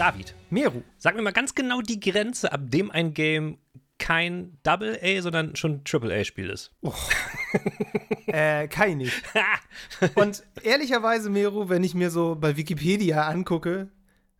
[0.00, 0.80] David, Meru.
[0.96, 3.58] sag mir mal ganz genau die Grenze, ab dem ein Game
[3.98, 6.72] kein Double A, sondern schon Triple A Spiel ist.
[8.26, 9.22] Äh, kann ich nicht.
[10.14, 13.88] Und ehrlicherweise, Meru, wenn ich mir so bei Wikipedia angucke,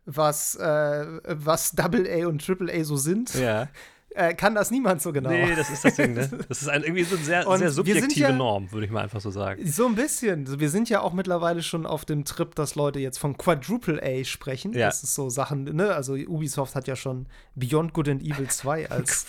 [0.05, 3.67] was, äh, was Double A und Triple A so sind, Ja.
[4.13, 5.29] Äh, kann das niemand so genau.
[5.29, 6.29] Nee, das ist das Ding, ne?
[6.49, 9.01] Das ist ein, irgendwie so eine sehr, Und sehr subjektive ja- Norm, würde ich mal
[9.03, 9.65] einfach so sagen.
[9.65, 10.59] So ein bisschen.
[10.59, 14.23] Wir sind ja auch mittlerweile schon auf dem Trip, dass Leute jetzt von Quadruple A
[14.23, 14.73] sprechen.
[14.73, 14.87] Ja.
[14.87, 15.93] Das ist so Sachen, ne?
[15.95, 19.25] Also Ubisoft hat ja schon Beyond Good and Evil 2 als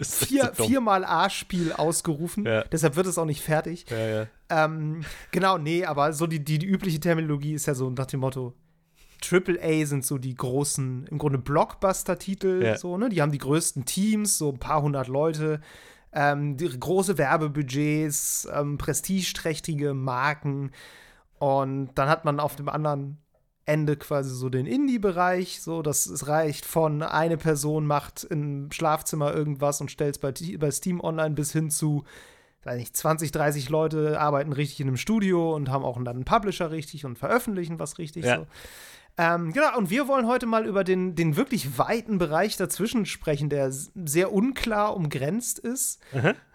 [0.00, 2.44] vier, so viermal A-Spiel ausgerufen.
[2.46, 2.64] Ja.
[2.64, 3.86] Deshalb wird es auch nicht fertig.
[3.90, 4.26] Ja, ja.
[4.50, 8.20] Ähm, genau, nee, aber so die, die, die übliche Terminologie ist ja so nach dem
[8.20, 8.52] Motto,
[9.20, 12.76] Triple A sind so die großen, im Grunde Blockbuster-Titel, Ja.
[12.78, 13.08] so, ne?
[13.08, 15.60] Die haben die größten Teams, so ein paar hundert Leute,
[16.12, 20.72] ähm, die große Werbebudgets, ähm, prestigeträchtige Marken.
[21.38, 23.18] Und dann hat man auf dem anderen
[23.66, 29.32] Ende quasi so den Indie-Bereich, so, das es reicht von eine Person macht im Schlafzimmer
[29.32, 32.04] irgendwas und stellt es bei, bei Steam online bis hin zu
[32.64, 36.24] weiß nicht, 20, 30 Leute arbeiten richtig in einem Studio und haben auch dann einen
[36.24, 38.24] Publisher richtig und veröffentlichen was richtig.
[38.24, 38.40] Ja.
[38.40, 38.46] So.
[39.18, 43.50] Ähm, genau, und wir wollen heute mal über den, den wirklich weiten Bereich dazwischen sprechen,
[43.50, 46.00] der sehr unklar umgrenzt ist.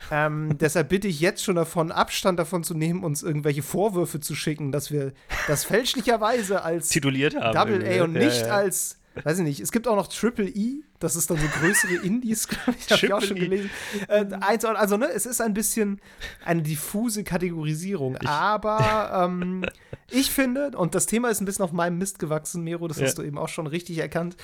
[0.10, 4.34] Ähm, deshalb bitte ich jetzt schon davon, Abstand davon zu nehmen, uns irgendwelche Vorwürfe zu
[4.34, 5.14] schicken, dass wir
[5.48, 7.54] das fälschlicherweise als Tituliert haben.
[7.54, 8.26] Double A und ne?
[8.26, 8.54] nicht ja, ja.
[8.56, 11.96] als, weiß ich nicht, es gibt auch noch Triple E, das ist dann so größere
[12.04, 13.40] Indies, glaube ich, habe ich auch schon E.
[13.42, 13.70] gelesen.
[14.08, 16.02] Äh, eins, also, ne, es ist ein bisschen
[16.44, 19.66] eine diffuse Kategorisierung, aber ähm,
[20.12, 23.06] ich finde, und das Thema ist ein bisschen auf meinem Mist gewachsen, Mero, das Ja.
[23.06, 24.36] hast du eben auch schon richtig erkannt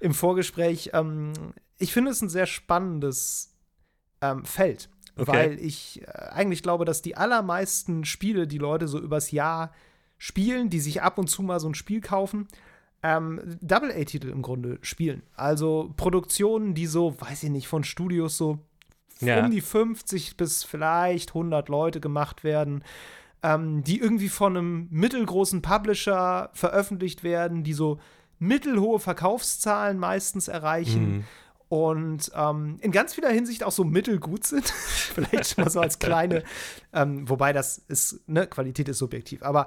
[0.00, 1.32] im Vorgespräch, ähm,
[1.78, 3.54] ich finde es ein sehr spannendes
[4.20, 4.88] ähm, Feld.
[5.18, 5.32] Okay.
[5.32, 9.72] Weil ich äh, eigentlich glaube, dass die allermeisten Spiele, die Leute so übers Jahr
[10.18, 12.48] spielen, die sich ab und zu mal so ein Spiel kaufen,
[13.06, 15.22] ähm, Double-A-Titel im Grunde spielen.
[15.34, 18.58] Also Produktionen, die so, weiß ich nicht, von Studios so
[19.20, 19.44] Ja.
[19.44, 22.82] um die 50 bis vielleicht 100 Leute gemacht werden,
[23.42, 27.98] ähm, die irgendwie von einem mittelgroßen Publisher veröffentlicht werden, die so
[28.38, 31.24] mittelhohe Verkaufszahlen meistens erreichen Mhm.
[31.68, 34.64] und ähm, in ganz vieler Hinsicht auch so mittelgut sind.
[35.14, 36.42] Vielleicht schon mal so als kleine,
[36.92, 39.66] ähm, wobei das ist, ne, Qualität ist subjektiv, aber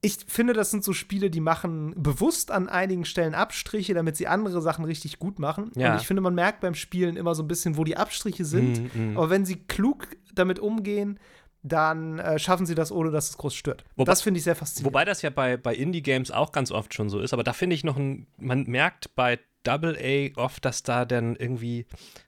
[0.00, 4.28] ich finde, das sind so Spiele, die machen bewusst an einigen Stellen Abstriche, damit sie
[4.28, 5.72] andere Sachen richtig gut machen.
[5.74, 5.92] Ja.
[5.92, 8.94] Und ich finde, man merkt beim Spielen immer so ein bisschen, wo die Abstriche sind.
[8.94, 9.16] Mhm, mhm.
[9.16, 11.18] Aber wenn sie klug damit umgehen,
[11.64, 13.84] dann äh, schaffen sie das, ohne dass es groß stört.
[13.96, 14.94] Wobei- das finde ich sehr faszinierend.
[14.94, 17.74] Wobei das ja bei, bei Indie-Games auch ganz oft schon so ist, aber da finde
[17.74, 21.86] ich noch ein, man merkt bei Double A oft, dass da dann irgendwie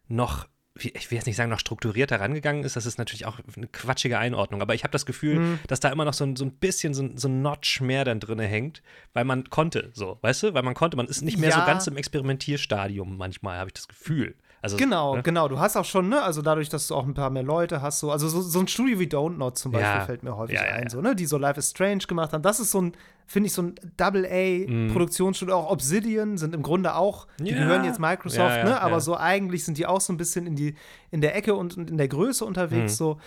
[0.08, 3.66] noch, ich will jetzt nicht sagen, noch strukturierter rangegangen ist, das ist natürlich auch eine
[3.66, 5.58] quatschige Einordnung, aber ich habe das Gefühl, Mhm.
[5.66, 8.04] dass da immer noch so ein, so ein bisschen so ein, so ein Notch mehr
[8.04, 8.82] dann drin hängt,
[9.12, 11.66] weil man konnte, so, weißt du, weil man konnte, man ist nicht mehr so Ja.
[11.66, 14.34] ganz im Experimentierstadium manchmal, habe ich das Gefühl.
[14.62, 15.22] Also, Genau, ne?
[15.22, 15.48] genau.
[15.48, 18.00] Du hast auch schon, ne, also dadurch, dass du auch ein paar mehr Leute hast,
[18.00, 20.04] so, also so, so ein Studio wie Don't Not zum Beispiel Ja.
[20.06, 22.42] fällt mir häufig Ja, ja, ein, so, ne, die so Life is Strange gemacht haben.
[22.42, 22.92] Das ist so ein,
[23.26, 25.54] finde ich, so ein Double-A-Produktionsstudio.
[25.54, 27.58] Auch Obsidian sind im Grunde auch, die Mhm.
[27.58, 30.74] Gehören jetzt Microsoft, ne, aber so eigentlich sind die auch so ein bisschen in die,
[31.10, 32.96] in der Ecke und, und in der Größe unterwegs, Mhm.
[32.96, 33.18] so.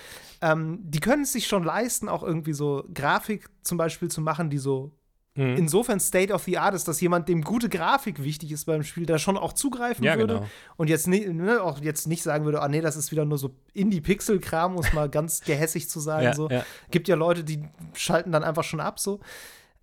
[0.42, 4.50] Ähm, die können es sich schon leisten, auch irgendwie so Grafik zum Beispiel zu machen,
[4.50, 4.92] die so
[5.36, 5.56] Mhm.
[5.58, 9.08] insofern State of the Art ist, dass jemand, dem gute Grafik wichtig ist beim Spiel,
[9.08, 10.46] da schon auch zugreifen Ja, würde genau.
[10.78, 13.40] und jetzt, ni- ne, auch jetzt nicht sagen würde, ah nee, das ist wieder nur
[13.40, 16.26] so Indie-Pixel-Kram, um es mal ganz gehässig zu sagen.
[16.26, 16.50] Ja, so.
[16.50, 16.64] ja.
[16.92, 19.20] Gibt ja Leute, die schalten dann einfach schon ab so.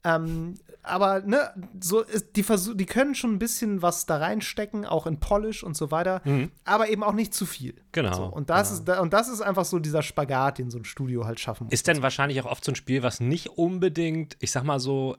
[0.02, 4.86] Ähm, aber ne, so ist, die, versuch, die können schon ein bisschen was da reinstecken,
[4.86, 6.22] auch in Polish und so weiter,
[6.64, 7.74] aber eben auch nicht zu viel.
[7.92, 8.92] Genau, So, und, das genau.
[8.94, 11.72] ist, und das ist einfach so dieser Spagat, den so ein Studio halt schaffen muss.
[11.74, 15.16] Ist denn wahrscheinlich auch oft so ein Spiel, was nicht unbedingt, ich sag mal so,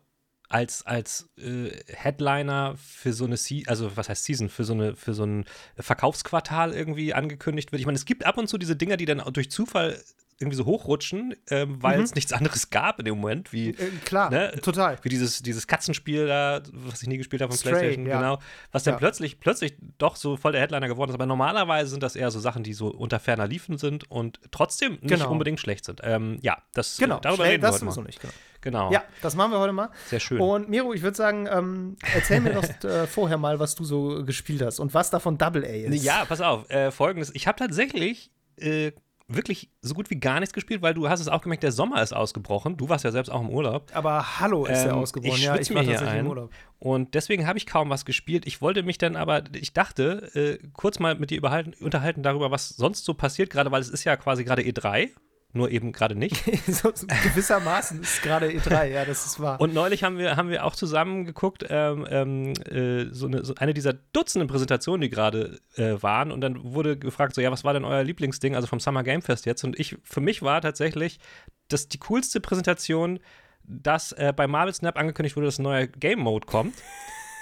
[0.52, 4.96] als, als äh, Headliner für so eine Se also was heißt Season, für so eine,
[4.96, 5.46] für so ein
[5.78, 7.80] Verkaufsquartal irgendwie angekündigt wird.
[7.80, 10.02] Ich meine, es gibt ab und zu diese Dinger, die dann durch Zufall
[10.40, 14.32] irgendwie so hochrutschen, ähm, weil es nichts anderes gab in dem Moment, wie, Äh, klar,
[14.32, 14.98] ne, total.
[15.04, 18.18] wie dieses, dieses Katzenspiel da, was ich nie gespielt habe von Stray, PlayStation, ja.
[18.18, 18.40] genau,
[18.72, 18.98] was dann Ja.
[18.98, 21.14] plötzlich, plötzlich doch so voll der Headliner geworden ist.
[21.14, 24.94] Aber normalerweise sind das eher so Sachen, die so unter ferner Liefen sind und trotzdem
[24.94, 25.30] nicht Genau.
[25.32, 26.02] unbedingt schlecht sind.
[26.04, 28.04] Ähm, ja, das Genau, darüber schnell- reden wir das heute mal.
[28.08, 28.20] nicht.
[28.22, 28.34] Genau.
[28.62, 28.92] Genau.
[28.92, 29.90] Ja, das machen wir heute mal.
[30.08, 30.40] Sehr schön.
[30.40, 34.24] Und Miro, ich würde sagen, ähm, erzähl mir doch äh, vorher mal, was du so
[34.24, 36.04] gespielt hast und was davon Double A ist.
[36.04, 36.70] Ja, pass auf.
[36.70, 37.32] Äh, Folgendes.
[37.34, 38.92] Ich habe tatsächlich äh,
[39.28, 42.02] wirklich so gut wie gar nichts gespielt, weil du hast es auch gemerkt, der Sommer
[42.02, 42.78] ist ausgebrochen.
[42.78, 43.90] Du warst ja selbst auch im Urlaub.
[43.94, 45.38] Aber Hallo ist ja Ähm, ausgeworden.
[45.38, 46.20] ich ja, ich war tatsächlich ein.
[46.20, 46.52] im Urlaub.
[46.80, 48.46] Und deswegen habe ich kaum was gespielt.
[48.46, 51.42] Ich wollte mich dann aber, ich dachte, äh, kurz mal mit dir
[51.80, 55.10] unterhalten darüber, was sonst so passiert, gerade weil es ist ja quasi gerade E3.
[55.54, 56.44] Nur eben gerade nicht.
[56.68, 59.60] so, gewissermaßen ist gerade E3, ja, das ist wahr.
[59.60, 63.56] Und neulich haben wir, haben wir auch zusammen geguckt, ähm, ähm, äh, so, eine, so,
[63.56, 66.32] eine, dieser Dutzenden Präsentationen, die gerade äh, waren.
[66.32, 69.22] Und dann wurde gefragt, so, ja, was war denn euer Lieblingsding, also vom Summer Game
[69.22, 69.64] Fest jetzt?
[69.64, 71.20] Und ich, für mich war tatsächlich
[71.68, 73.20] das die coolste Präsentation,
[73.64, 76.76] dass äh, bei Marvel Snap angekündigt wurde, dass ein neuer Game Mode kommt.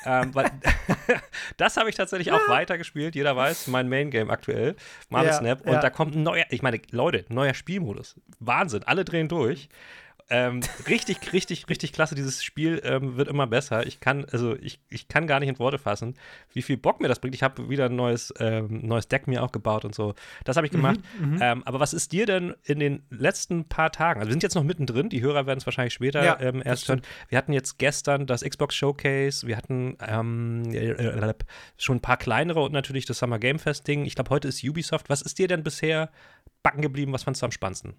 [0.05, 0.51] Ähm, weil
[1.57, 3.15] das habe ich tatsächlich auch weitergespielt.
[3.15, 4.75] Jeder weiß, mein Main Game aktuell,
[5.09, 5.61] Marvel Ja, Snap.
[5.65, 5.79] Und ja.
[5.79, 8.15] da kommt ein neuer, ich meine, Leute, neuer Spielmodus.
[8.39, 9.69] Wahnsinn, alle drehen durch.
[10.31, 12.13] Ähm, richtig, richtig, richtig klasse.
[12.13, 13.87] Dieses Spiel ähm, wird immer besser.
[13.87, 16.15] Ich kann, also ich, ich kann gar nicht in Worte fassen,
[16.53, 17.33] wie viel Bock mir das bringt.
[17.33, 20.13] Ich habe wieder ein neues, ähm, neues Deck mir auch gebaut und so.
[20.43, 20.99] Das habe ich gemacht.
[21.41, 24.19] Ähm, aber was ist dir denn in den letzten paar Tagen?
[24.19, 26.87] Also wir sind jetzt noch mittendrin, die Hörer werden es wahrscheinlich später Ja, ähm, erst
[26.87, 27.01] hören.
[27.27, 31.33] Wir hatten jetzt gestern das Xbox Showcase, wir hatten ähm, äh,
[31.77, 34.05] schon ein paar kleinere und natürlich das Summer Game Fest Ding.
[34.05, 35.09] Ich glaube, heute ist Ubisoft.
[35.09, 36.11] Was ist dir denn bisher
[36.61, 37.13] backen geblieben?
[37.13, 37.95] Was fandst du am spannendsten?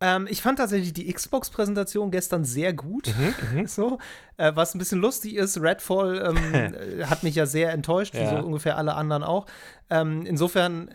[0.00, 3.12] Ähm, ich fand tatsächlich die Xbox-Präsentation gestern sehr gut.
[3.66, 3.98] so,
[4.36, 6.54] äh, was ein bisschen lustig ist, Redfall ähm,
[7.00, 8.40] äh, hat mich ja sehr enttäuscht, wie Ja.
[8.40, 9.46] so ungefähr alle anderen auch.
[9.90, 10.92] Ähm, insofern, äh,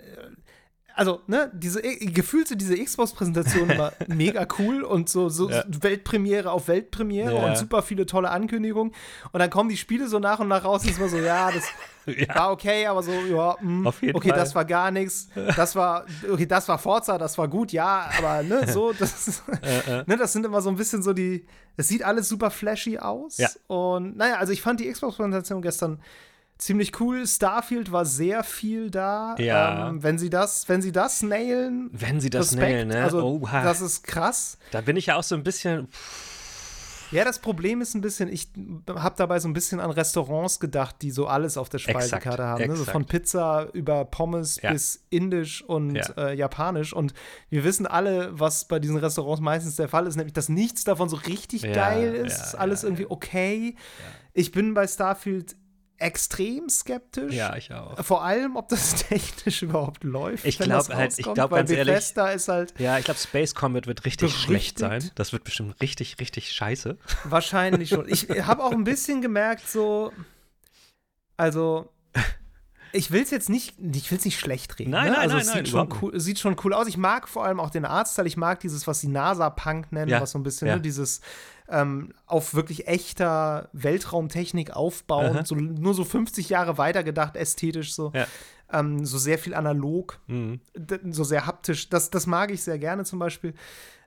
[0.96, 5.64] also, ne, diese äh, gefühlt so diese Xbox-Präsentation war mega cool und so, so Ja.
[5.68, 7.46] Weltpremiere auf Weltpremiere Ja.
[7.46, 8.94] und super viele tolle Ankündigungen.
[9.32, 11.52] Und dann kommen die Spiele so nach und nach raus und es war so, ja,
[11.52, 11.64] das
[12.18, 12.36] ja.
[12.36, 14.38] war okay, aber so, ja, mh, jeden okay, Fall.
[14.38, 15.30] das war gar nichts.
[15.56, 20.04] Das war, okay, das war Forza, das war gut, ja, aber ne, so, das, Äh,
[20.06, 21.46] ne, das sind immer so ein bisschen so die,
[21.78, 23.38] es sieht alles super flashy aus.
[23.38, 23.50] Ja.
[23.68, 26.00] Und naja, also ich fand die Xbox-Präsentation gestern
[26.64, 27.26] ziemlich cool.
[27.28, 29.36] Starfield war sehr viel da.
[29.38, 29.90] Ja.
[29.90, 33.04] Ähm, wenn sie das, wenn sie das nailen, Wenn sie das Respekt, nailen, ne?
[33.04, 33.64] also Oha.
[33.64, 34.58] das ist krass.
[34.72, 35.88] da bin ich ja auch so ein bisschen.
[37.12, 38.50] Ja, das Problem ist ein bisschen, ich
[38.90, 42.66] habe dabei so ein bisschen an Restaurants gedacht, die so alles auf der Speisekarte haben.
[42.66, 42.76] Ne?
[42.76, 44.72] So von Pizza über Pommes Ja.
[44.72, 46.06] bis Indisch und Ja.
[46.18, 46.92] äh, Japanisch.
[46.92, 47.14] Und
[47.52, 51.08] wir wissen alle, was bei diesen Restaurants meistens der Fall ist, nämlich, dass nichts davon
[51.08, 52.56] so richtig Ja, geil ist.
[52.56, 53.76] alles irgendwie okay.
[54.34, 55.56] Ich bin bei Starfield
[55.98, 57.34] extrem skeptisch.
[57.34, 58.04] Ja, ich auch.
[58.04, 60.46] Vor allem, ob das technisch überhaupt läuft.
[60.46, 62.98] Ich wenn glaub das halt- ich rauskommt, glaub weil ganz ehrlich- Bethesda ist halt Ja,
[62.98, 64.44] ich glaube, Space Combat wird richtig Berüchtigt.
[64.46, 65.12] schlecht sein.
[65.16, 66.98] Das wird bestimmt richtig, richtig scheiße.
[67.26, 68.08] Wahrscheinlich schon.
[68.10, 70.12] Ich habe auch ein bisschen gemerkt, so,
[71.38, 71.90] also,
[72.94, 74.92] ich will es jetzt nicht, ich will es nicht schlecht reden.
[74.92, 75.12] Nein, ne?
[75.12, 76.88] nein, also, nein, es nein, sieht, schon überhaupt cool, sieht schon cool aus.
[76.88, 78.28] Ich mag vor allem auch den Artstyle.
[78.28, 80.76] Ich mag dieses, was die NASA-Punk nennen, Ja, was so ein bisschen, ja.
[80.76, 81.22] ne, dieses
[81.70, 85.46] ähm, auf wirklich echter Weltraumtechnik aufbauen, Aha.
[85.46, 88.12] so, nur so 50 Jahre weitergedacht, ästhetisch so.
[88.14, 88.28] Ja.
[88.72, 90.60] Ähm, so sehr viel analog, Mhm.
[91.12, 91.90] so sehr haptisch.
[91.90, 93.54] Das, das mag ich sehr gerne zum Beispiel.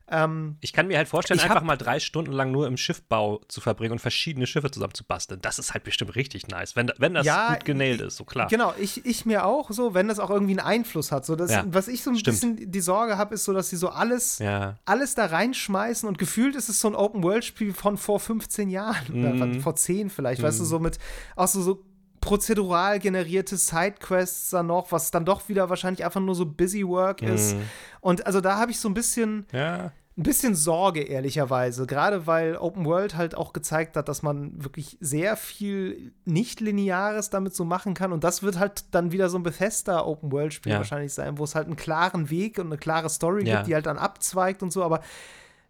[0.09, 3.61] Ähm, Ich kann mir halt vorstellen, einfach mal drei Stunden lang nur im Schiffbau zu
[3.61, 5.41] verbringen und verschiedene Schiffe zusammen zu basteln.
[5.43, 8.47] Das ist halt bestimmt richtig nice, wenn, wenn das Ja, gut genäht ist, so klar.
[8.49, 11.27] Genau, ich, ich mir auch so, wenn das auch irgendwie einen Einfluss hat.
[11.27, 12.35] So, das, Ja, was ich so ein stimmt.
[12.41, 14.77] bisschen die Sorge habe, ist so, dass sie so alles, Ja.
[14.85, 19.47] alles da reinschmeißen und gefühlt ist es so ein Open-World-Spiel von vor 15 Jahren oder
[19.47, 19.61] Mhm.
[19.61, 20.99] vor 10 vielleicht, weißt du, so mit
[21.35, 21.85] auch so, so
[22.27, 27.23] prozedural generierte Sidequests dann noch, was dann doch wieder wahrscheinlich einfach nur so Busy Work
[27.23, 27.55] ist.
[27.57, 27.63] Mhm.
[28.01, 29.93] Und also da habe ich so ein bisschen Ja.
[30.19, 31.87] ein bisschen Sorge, ehrlicherweise.
[31.87, 37.55] Gerade weil Open World halt auch gezeigt hat, dass man wirklich sehr viel Nicht-Lineares damit
[37.55, 38.13] so machen kann.
[38.13, 40.79] Und das wird halt dann wieder so ein Bethesda Open World-Spiel Ja.
[40.79, 43.57] wahrscheinlich sein, wo es halt einen klaren Weg und eine klare Story Ja.
[43.57, 45.01] gibt, die halt dann abzweigt und so, aber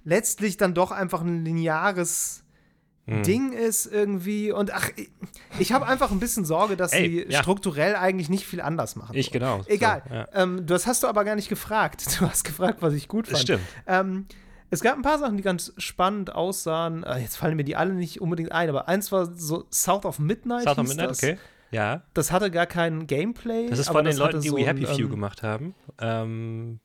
[0.05, 2.45] letztlich dann doch einfach ein lineares
[3.07, 3.23] Mhm.
[3.23, 4.51] Ding ist irgendwie.
[4.51, 4.91] Und ach,
[5.59, 7.41] ich, habe einfach ein bisschen Sorge, dass Ey, sie ja.
[7.41, 9.17] strukturell eigentlich nicht viel anders machen.
[9.17, 9.63] Ich genau.
[9.67, 10.03] Egal.
[10.09, 10.29] So, ja.
[10.35, 12.05] ähm, das hast du aber gar nicht gefragt.
[12.19, 13.43] Du hast gefragt, was ich gut fand.
[13.43, 13.63] Stimmt.
[13.87, 14.27] Ähm,
[14.71, 17.05] es gab ein paar Sachen, die ganz spannend aussahen.
[17.05, 20.19] Äh, jetzt fallen mir die alle nicht unbedingt ein, aber eins war so South of
[20.19, 20.65] Midnight.
[20.65, 21.23] South of Midnight, das.
[21.23, 21.39] okay.
[21.71, 22.03] Ja.
[22.15, 23.69] Das hatte gar kein Gameplay.
[23.69, 25.75] Das ist von den Leuten, die so We Happy Few ähm, gemacht haben.
[26.01, 26.81] Ähm,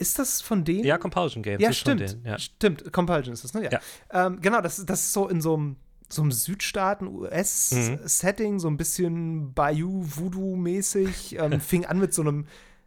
[0.00, 0.84] Ist das von denen?
[0.84, 1.62] ja, Compulsion Games.
[1.62, 2.10] Ja, ist von stimmt.
[2.12, 2.38] denen, ja.
[2.38, 2.92] Stimmt.
[2.92, 3.64] Compulsion ist das, ne?
[3.64, 3.70] Ja.
[3.72, 3.80] Ja.
[4.26, 5.76] Ähm, genau, das, das ist so in so einem
[6.12, 6.32] so einem Mhm.
[6.32, 11.38] Südstaaten-US-Setting, so ein bisschen Bayou-Voodoo-mäßig.
[11.38, 12.46] Ähm, fing an mit so einem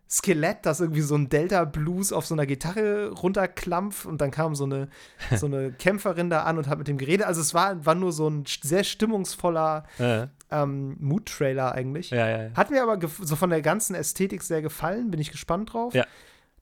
[0.10, 4.66] Skelett, das irgendwie so ein Delta-Blues auf so einer Gitarre runterklampft und dann kam so
[4.66, 4.90] eine,
[5.38, 7.26] so eine Kämpferin da an und hat mit dem geredet.
[7.26, 12.12] Also es war, war nur so ein sehr stimmungsvoller Äh, ähm, Mood-Trailer eigentlich.
[12.12, 12.50] ja, ja, ja.
[12.56, 15.94] Hat mir aber so von der ganzen Ästhetik sehr gefallen, bin ich gespannt drauf.
[15.96, 16.06] Ja.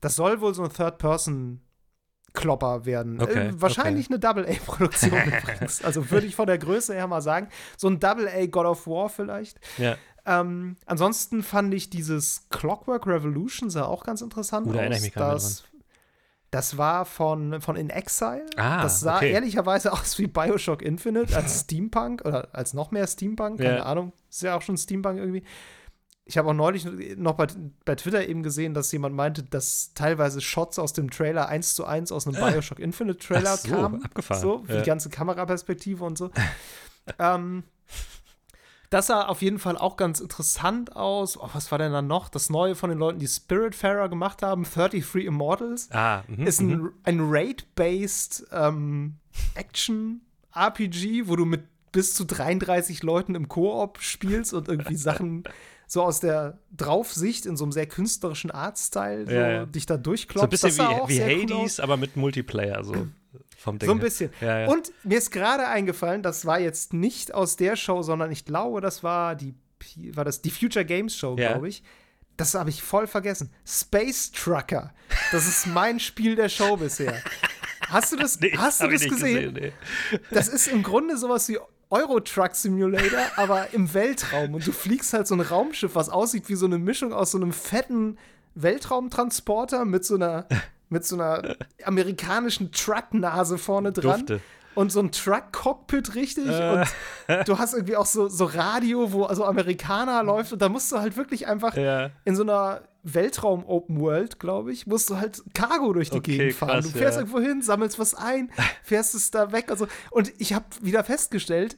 [0.01, 3.21] Das soll wohl so ein Third-Person-Klopper werden.
[3.21, 5.83] Okay, äh, wahrscheinlich eine Double-A-Produktion übrigens.
[5.83, 7.47] Also würde ich von der Größe her mal sagen.
[7.77, 9.59] So ein Double-A God of War vielleicht.
[9.77, 9.95] ja.
[10.23, 15.03] Ähm, ansonsten fand ich dieses Clockwork Revolution sah auch ganz interessant Uh, da aus.
[15.03, 15.63] ich das,
[16.51, 18.45] das war von, von In Exile.
[18.55, 19.31] Ah, das sah okay.
[19.31, 23.83] ehrlicherweise aus wie Bioshock Infinite als Steampunk oder als noch mehr Steampunk, keine Ja.
[23.85, 24.13] Ahnung.
[24.29, 25.41] Ist ja auch schon Steampunk irgendwie.
[26.25, 26.85] Ich habe auch neulich
[27.17, 27.47] noch bei,
[27.83, 31.85] bei, Twitter eben gesehen, dass jemand meinte, dass teilweise Shots aus dem Trailer eins zu
[31.85, 34.03] eins aus einem Bioshock Infinite Trailer so, kamen.
[34.03, 34.41] Abgefahren.
[34.41, 34.81] So, für ja.
[34.81, 36.29] die ganze Kameraperspektive und so.
[37.19, 37.63] ähm,
[38.91, 41.37] das sah auf jeden Fall auch ganz interessant aus.
[41.37, 42.29] Oh, was war denn dann noch?
[42.29, 46.67] Das neue von den Leuten, die Spiritfarer gemacht haben, 33 Immortals, ah, mh, ist ein,
[46.67, 46.93] mhm.
[47.03, 49.15] ein Raid-based ähm,
[49.55, 51.63] Action-RPG, wo du mit
[51.93, 55.43] bis zu 33 Leuten im Koop spielst und irgendwie Sachen
[55.91, 59.65] so aus der Draufsicht in so einem sehr künstlerischen Artstyle so ja, ja.
[59.65, 60.57] dich da durchklopft.
[60.57, 63.07] So ein bisschen wie, wie Hades, cool aber mit Multiplayer so.
[63.57, 64.31] Vom Ding so ein bisschen.
[64.39, 68.45] Ja, und mir ist gerade eingefallen, das war jetzt nicht aus der Show, sondern ich
[68.45, 69.53] glaube, das war die,
[70.15, 71.83] war das die Future Games Show, glaube ich.
[72.37, 73.51] Das habe ich voll vergessen.
[73.65, 74.93] Space Trucker.
[75.33, 77.21] Das ist mein Spiel der Show bisher.
[77.89, 79.53] Hast du das, nee, hast du das gesehen?
[79.53, 79.73] gesehen
[80.11, 80.19] nee.
[80.29, 81.57] Das ist im Grunde sowas wie
[81.91, 84.55] Euro Truck Simulator, aber im Weltraum.
[84.55, 87.37] Und du fliegst halt so ein Raumschiff, was aussieht wie so eine Mischung aus so
[87.37, 88.17] einem fetten
[88.55, 90.47] Weltraumtransporter mit so einer,
[90.89, 94.21] mit so einer amerikanischen Trucknase vorne dran.
[94.21, 94.41] Dufte
[94.75, 96.47] und so ein Truck-Cockpit richtig.
[96.47, 96.85] Äh.
[97.27, 100.53] Und du hast irgendwie auch so, so Radio, wo also Amerikaner läuft.
[100.53, 102.09] Und da musst du halt wirklich einfach ja.
[102.25, 106.55] in so einer Weltraum-Open World, glaube ich, musst du halt Cargo durch die okay, Gegend
[106.55, 106.81] fahren.
[106.81, 107.21] Krass, du fährst ja.
[107.21, 108.51] irgendwo hin, sammelst was ein,
[108.83, 109.69] fährst es da weg.
[109.69, 111.77] Also, und ich habe wieder festgestellt,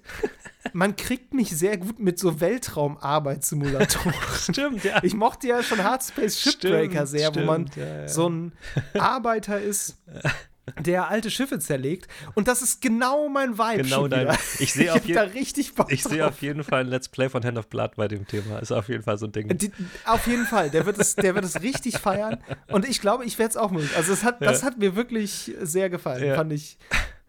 [0.74, 4.14] man kriegt mich sehr gut mit so Weltraumarbeitssimulatoren.
[4.50, 5.04] Stimmt, ja.
[5.04, 8.08] Ich mochte ja schon Hardspace Shipbreaker stimmt, sehr, stimmt, wo man ja, ja.
[8.08, 8.54] so ein
[8.98, 9.98] Arbeiter ist
[10.86, 12.08] der alte Schiffe zerlegt.
[12.36, 13.84] Und das ist genau mein Vibe.
[13.84, 14.36] Genau dein.
[14.60, 17.68] Ich sehe auf, je ich seh auf jeden Fall ein Let's Play von Hand of
[17.68, 18.60] Blood bei dem Thema.
[18.60, 19.58] Ist auf jeden Fall so ein Ding.
[19.58, 19.72] Die,
[20.06, 20.70] auf jeden Fall.
[20.70, 22.38] Der wird es, der wird es richtig feiern.
[22.68, 23.90] Und ich glaube, ich werde es auch mögen.
[23.96, 24.48] Also, es hat, ja.
[24.48, 26.26] das hat mir wirklich sehr gefallen.
[26.26, 26.36] Ja.
[26.36, 26.78] Fand ich.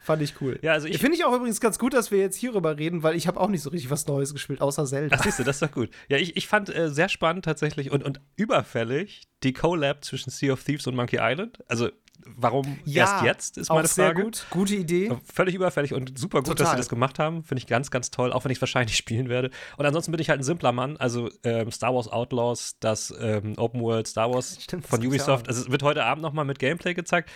[0.05, 0.59] Fand ich cool.
[0.61, 3.17] Ja, also ich finde ich auch übrigens ganz gut, dass wir jetzt hierüber reden, weil
[3.17, 5.17] ich habe auch nicht so richtig was Neues gespielt, außer Zelda.
[5.19, 5.89] Ach, siehst du, das ist doch gut.
[6.11, 10.53] Ja, ich, ich fand äh, sehr spannend tatsächlich und, und überfällig die Collab zwischen Sea
[10.53, 11.59] of Thieves und Monkey Island.
[11.69, 11.89] Also
[12.37, 14.17] Warum ja, erst jetzt, ist meine Frage.
[14.17, 14.47] Sehr gut.
[14.51, 15.17] Gute Idee.
[15.33, 16.65] Völlig überfällig und super gut, Total.
[16.65, 17.43] dass sie das gemacht haben.
[17.45, 19.51] Finde ich ganz, ganz toll, auch wenn ich es wahrscheinlich spielen werde.
[19.77, 20.97] Und ansonsten bin ich halt ein simpler Mann.
[20.97, 25.49] Also ähm, Star Wars Outlaws, das ähm, Open World Star Wars Stimmt, von Ubisoft.
[25.49, 27.31] Also es wird heute Abend nochmal mit Gameplay gezeigt.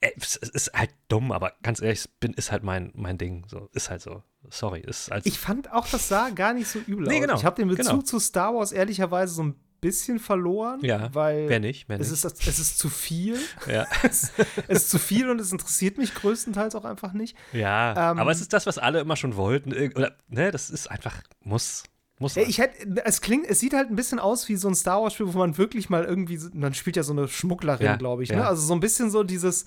[0.00, 3.46] Ey, es ist halt dumm, aber ganz ehrlich, es bin, ist halt mein, mein Ding.
[3.48, 4.22] So, ist halt so.
[4.50, 4.80] Sorry.
[4.80, 7.20] Ist halt ich fand auch, das sah gar nicht so übel nee, aus.
[7.22, 8.02] Genau, ich habe den Bezug genau.
[8.02, 10.80] zu Star Wars ehrlicherweise so ein bisschen verloren.
[10.82, 12.06] Ja, weil wer nicht, wer nicht.
[12.06, 13.38] Es, ist, es ist zu viel.
[13.66, 13.86] Ja.
[14.02, 14.32] es,
[14.68, 17.36] es, ist zu viel und es interessiert mich größtenteils auch einfach nicht.
[17.52, 19.72] Ja, ähm, aber es ist das, was alle immer schon wollten.
[19.94, 21.84] Oder, ne, das ist einfach, muss.
[22.18, 25.02] Muss ich hätte, es klingt, es sieht halt ein bisschen aus wie so ein Star
[25.02, 28.30] Wars-Spiel, wo man wirklich mal irgendwie, man spielt ja so eine Schmugglerin, ja, glaube ich,
[28.30, 28.46] ne?
[28.46, 29.66] Also so ein bisschen so dieses,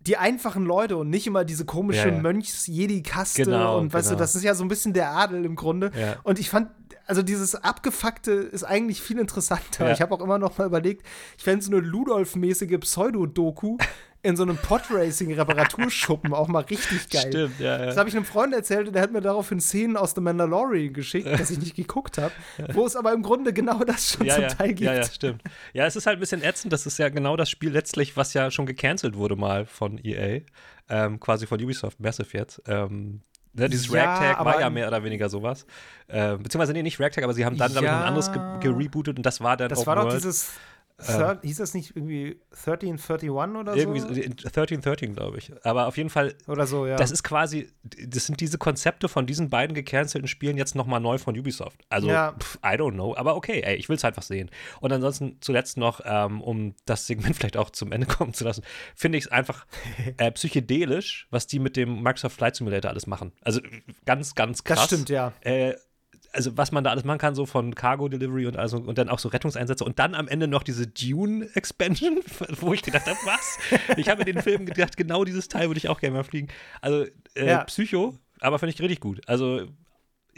[0.00, 2.20] die einfachen Leute und nicht immer diese komische ja, ja.
[2.20, 4.18] Mönchs-Jedi-Kaste genau, und weißt genau.
[4.18, 5.90] du, das ist ja so ein bisschen der Adel im Grunde.
[5.98, 6.16] Ja.
[6.22, 6.68] Und ich fand,
[7.06, 9.92] also dieses Abgefuckte ist eigentlich viel interessanter.
[9.92, 11.06] Ich habe auch immer noch mal überlegt,
[11.38, 13.78] ich fände so eine Ludolf-mäßige Pseudo-Doku
[14.22, 17.26] in so einem Podracing-Reparaturschuppen auch mal richtig geil.
[17.28, 17.86] Stimmt, ja, ja.
[17.86, 20.92] Das habe ich einem Freund erzählt und der hat mir daraufhin Szenen aus The Mandalorian
[20.92, 22.32] geschickt, das ich nicht geguckt habe,
[22.72, 24.48] wo es aber im Grunde genau das schon ja, zum ja.
[24.48, 24.80] Teil gibt.
[24.80, 25.42] Ja, ja, stimmt.
[25.74, 26.72] Ja, es ist halt ein bisschen ätzend.
[26.72, 30.40] Das ist ja genau das Spiel letztlich, was ja schon gecancelt wurde mal von EA,
[30.88, 32.60] ähm, quasi von Ubisoft Massive jetzt.
[32.66, 33.20] Ähm,
[33.56, 35.64] Ne, dieses ja, Ragtag war ja mehr oder weniger sowas.
[36.08, 39.20] Äh, beziehungsweise, nee, nicht Ragtag, aber sie haben dann, ja, ich, ein anderes gerebootet ge
[39.20, 40.16] und das war dann Das war doch World.
[40.16, 40.50] dieses
[40.98, 43.78] Third, hieß das nicht irgendwie 1331 oder so?
[43.78, 45.52] Irgendwie 1313, glaube ich.
[45.62, 46.34] Aber auf jeden Fall.
[46.46, 46.96] Oder so, ja.
[46.96, 51.18] Das ist quasi, das sind diese Konzepte von diesen beiden gecancelten Spielen jetzt nochmal neu
[51.18, 51.84] von Ubisoft.
[51.90, 52.34] Also, ja.
[52.40, 53.14] pff, I don't know.
[53.14, 54.50] Aber okay, ey, ich will es einfach sehen.
[54.80, 58.62] Und ansonsten zuletzt noch, ähm, um das Segment vielleicht auch zum Ende kommen zu lassen,
[58.94, 59.66] finde ich es einfach
[60.16, 63.32] äh, psychedelisch, was die mit dem Microsoft Flight Simulator alles machen.
[63.42, 63.60] Also
[64.06, 64.78] ganz, ganz krass.
[64.78, 65.34] Das stimmt, ja.
[65.42, 65.74] Äh,
[66.36, 69.08] also was man da alles machen kann, so von Cargo Delivery und also und dann
[69.08, 72.20] auch so Rettungseinsätze und dann am Ende noch diese Dune Expansion,
[72.60, 73.58] wo ich gedacht habe, was?
[73.96, 76.48] Ich habe in den Film gedacht, genau dieses Teil würde ich auch gerne mal fliegen.
[76.80, 77.64] Also äh, ja.
[77.64, 79.20] Psycho, aber finde ich richtig gut.
[79.26, 79.66] Also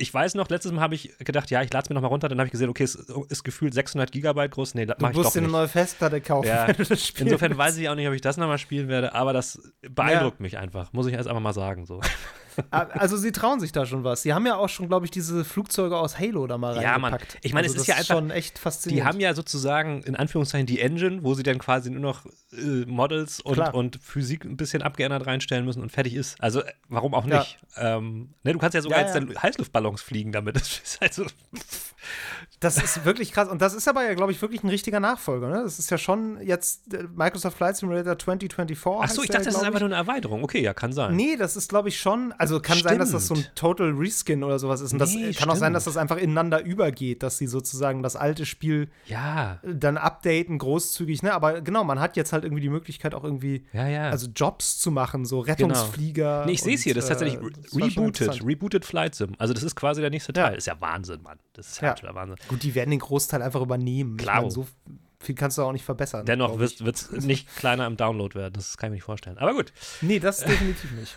[0.01, 2.09] ich weiß noch, letztes Mal habe ich gedacht, ja, ich lade es mir noch mal
[2.09, 2.29] runter.
[2.29, 4.75] Dann habe ich gesehen, okay, es ist gefühlt 600 Gigabyte groß.
[4.75, 5.25] Nee, das mache ich doch nicht.
[5.25, 6.69] Du musst dir eine neue Festplatte kaufen, ja.
[6.69, 7.21] wenn du das spielst.
[7.23, 10.39] Insofern weiß ich auch nicht, ob ich das noch mal spielen werde, aber das beeindruckt
[10.39, 10.43] ja.
[10.43, 10.93] mich einfach.
[10.93, 11.85] Muss ich erst einfach mal sagen.
[11.85, 12.01] So.
[12.71, 14.23] Also sie trauen sich da schon was.
[14.23, 16.95] Sie haben ja auch schon, glaube ich, diese Flugzeuge aus Halo da mal reingepackt.
[16.95, 17.19] Ja, Mann.
[17.43, 19.05] Ich meine, also es ist ja einfach schon echt faszinierend.
[19.05, 22.85] Die haben ja sozusagen in Anführungszeichen die Engine, wo sie dann quasi nur noch äh,
[22.87, 23.75] Models und, Klar.
[23.75, 26.41] und Physik ein bisschen abgeändert reinstellen müssen und fertig ist.
[26.41, 27.59] Also, äh, warum auch nicht?
[27.77, 29.21] Ähm, ne, du kannst ja sogar Ja, jetzt ja.
[29.21, 30.57] dann Heißluftballons fliegen damit.
[30.57, 31.25] Das ist halt so,
[32.61, 33.49] Das ist wirklich krass.
[33.49, 35.49] Und das ist aber ja, glaube ich, wirklich ein richtiger Nachfolger.
[35.49, 35.63] Ne?
[35.63, 38.79] Das ist ja schon jetzt äh, Microsoft Flight Simulator 2024.
[38.87, 40.43] ach so, ich dachte, das ist einfach nur eine Erweiterung.
[40.43, 41.15] Okay, ja, kann sein.
[41.15, 42.33] Nee, das ist, glaube ich, schon.
[42.39, 43.57] Also kann sein, dass das so ein Stimmt.
[43.57, 44.93] Total Reskin oder sowas ist.
[44.93, 45.77] Und das Nee, äh, kann auch sein, stimmt.
[45.77, 51.23] dass das einfach ineinander übergeht, dass sie sozusagen das alte Spiel Ja, dann updaten, großzügig.
[51.23, 51.33] Ne?
[51.33, 54.11] Aber genau, man hat jetzt halt irgendwie die Möglichkeit, auch irgendwie ja, ja.
[54.11, 56.45] also Jobs zu machen, so Rettungsflieger.
[56.47, 59.35] Nee, ich sehe es hier, das ist tatsächlich äh, das rebooted, rebooted Flight Sim.
[59.39, 60.33] Also das ist quasi der nächste.
[60.33, 60.57] Teil.
[60.57, 61.39] Ist ja Wahnsinn, Mann.
[61.53, 61.93] Das ist ja, Ja.
[61.93, 62.37] absoluter Wahnsinn.
[62.49, 64.17] Gut, die werden den Großteil einfach übernehmen.
[64.19, 64.41] Ich Klaro.
[64.43, 64.67] meine, so
[65.21, 66.25] viel kannst du auch nicht verbessern.
[66.27, 66.81] Dennoch ich.
[66.85, 68.55] wird es nicht kleiner im Download werden.
[68.55, 69.39] Das kann ich mir nicht vorstellen.
[69.39, 69.73] Aber gut.
[70.01, 71.15] Nee, das definitiv nicht.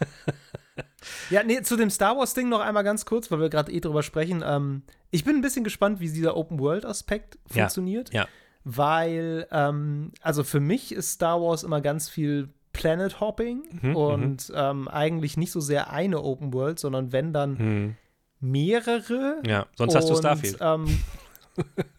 [1.29, 4.03] ja, nee, zu dem Star Wars-Ding noch einmal ganz kurz, weil wir gerade eh drüber
[4.03, 4.43] sprechen.
[4.45, 8.11] Ähm, ich bin ein bisschen gespannt, wie dieser Open-World-Aspekt Ja, funktioniert.
[8.13, 8.27] ja.
[8.63, 14.51] Weil, ähm, also für mich ist Star Wars immer ganz viel Planet Hopping Mhm, und
[14.55, 17.95] ähm, eigentlich nicht so sehr eine Open World, sondern wenn dann Hm.
[18.39, 19.41] mehrere.
[19.45, 20.57] Ja, sonst hast du Und, Starfield.
[20.61, 20.99] Ähm,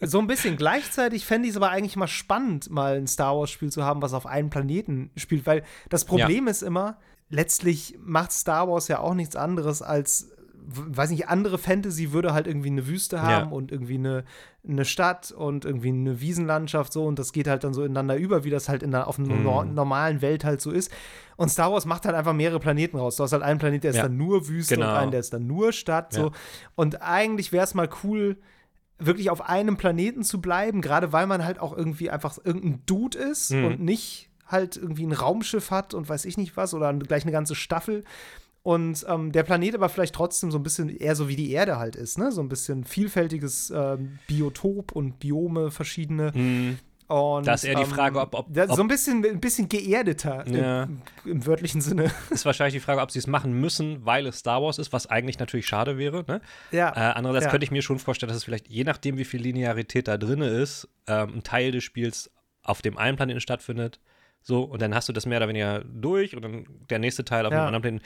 [0.00, 3.70] so ein bisschen gleichzeitig fände ich es aber eigentlich mal spannend, mal ein Star Wars-Spiel
[3.70, 8.68] zu haben, was auf einem Planeten spielt, weil das Problem ist immer, letztlich macht Star
[8.68, 10.30] Wars ja auch nichts anderes als,
[10.64, 13.54] weiß nicht, andere Fantasy würde halt irgendwie eine Wüste haben Ja.
[13.56, 14.24] und irgendwie eine,
[14.66, 18.44] eine Stadt und irgendwie eine Wiesenlandschaft so und das geht halt dann so ineinander über,
[18.44, 19.42] wie das halt in der, auf einer Mhm.
[19.42, 20.90] nor- normalen Welt halt so ist.
[21.36, 23.16] Und Star Wars macht halt einfach mehrere Planeten raus.
[23.16, 24.02] Du hast halt einen Planet, der ist Ja.
[24.04, 24.90] dann nur Wüste Genau.
[24.90, 26.12] und einen, der ist dann nur Stadt.
[26.12, 26.26] So.
[26.26, 26.30] Ja.
[26.76, 28.36] Und eigentlich wäre es mal cool,
[29.06, 33.18] wirklich auf einem Planeten zu bleiben, gerade weil man halt auch irgendwie einfach irgendein Dude
[33.18, 33.64] ist Mhm.
[33.64, 37.32] und nicht halt irgendwie ein Raumschiff hat und weiß ich nicht was oder gleich eine
[37.32, 38.04] ganze Staffel.
[38.62, 41.78] Und ähm, der Planet aber vielleicht trotzdem so ein bisschen eher so wie die Erde
[41.78, 42.30] halt ist, ne?
[42.30, 46.32] So ein bisschen vielfältiges ähm, Biotop und Biome verschiedene.
[46.32, 46.78] Hm.
[47.12, 49.40] Und, Da ist eher die ähm, Frage, ob- ob- ja, ob- so ein bisschen, ein
[49.40, 50.84] bisschen geerdeter Ja.
[50.84, 52.10] im, im wörtlichen Sinne.
[52.30, 55.06] Ist wahrscheinlich die Frage, ob sie es machen müssen, weil es Star Wars ist, was
[55.08, 56.24] eigentlich natürlich schade wäre.
[56.26, 56.40] Ne?
[56.70, 56.88] Ja.
[56.90, 57.50] Äh, andererseits Ja.
[57.50, 60.40] könnte ich mir schon vorstellen, dass es vielleicht, je nachdem, wie viel Linearität da drin
[60.40, 62.30] ist, ähm, ein Teil des Spiels
[62.62, 64.00] auf dem einen Planeten stattfindet.
[64.40, 67.46] So, und dann hast du das mehr oder weniger durch und dann der nächste Teil
[67.46, 67.58] auf Ja.
[67.58, 68.04] einem anderen Planeten.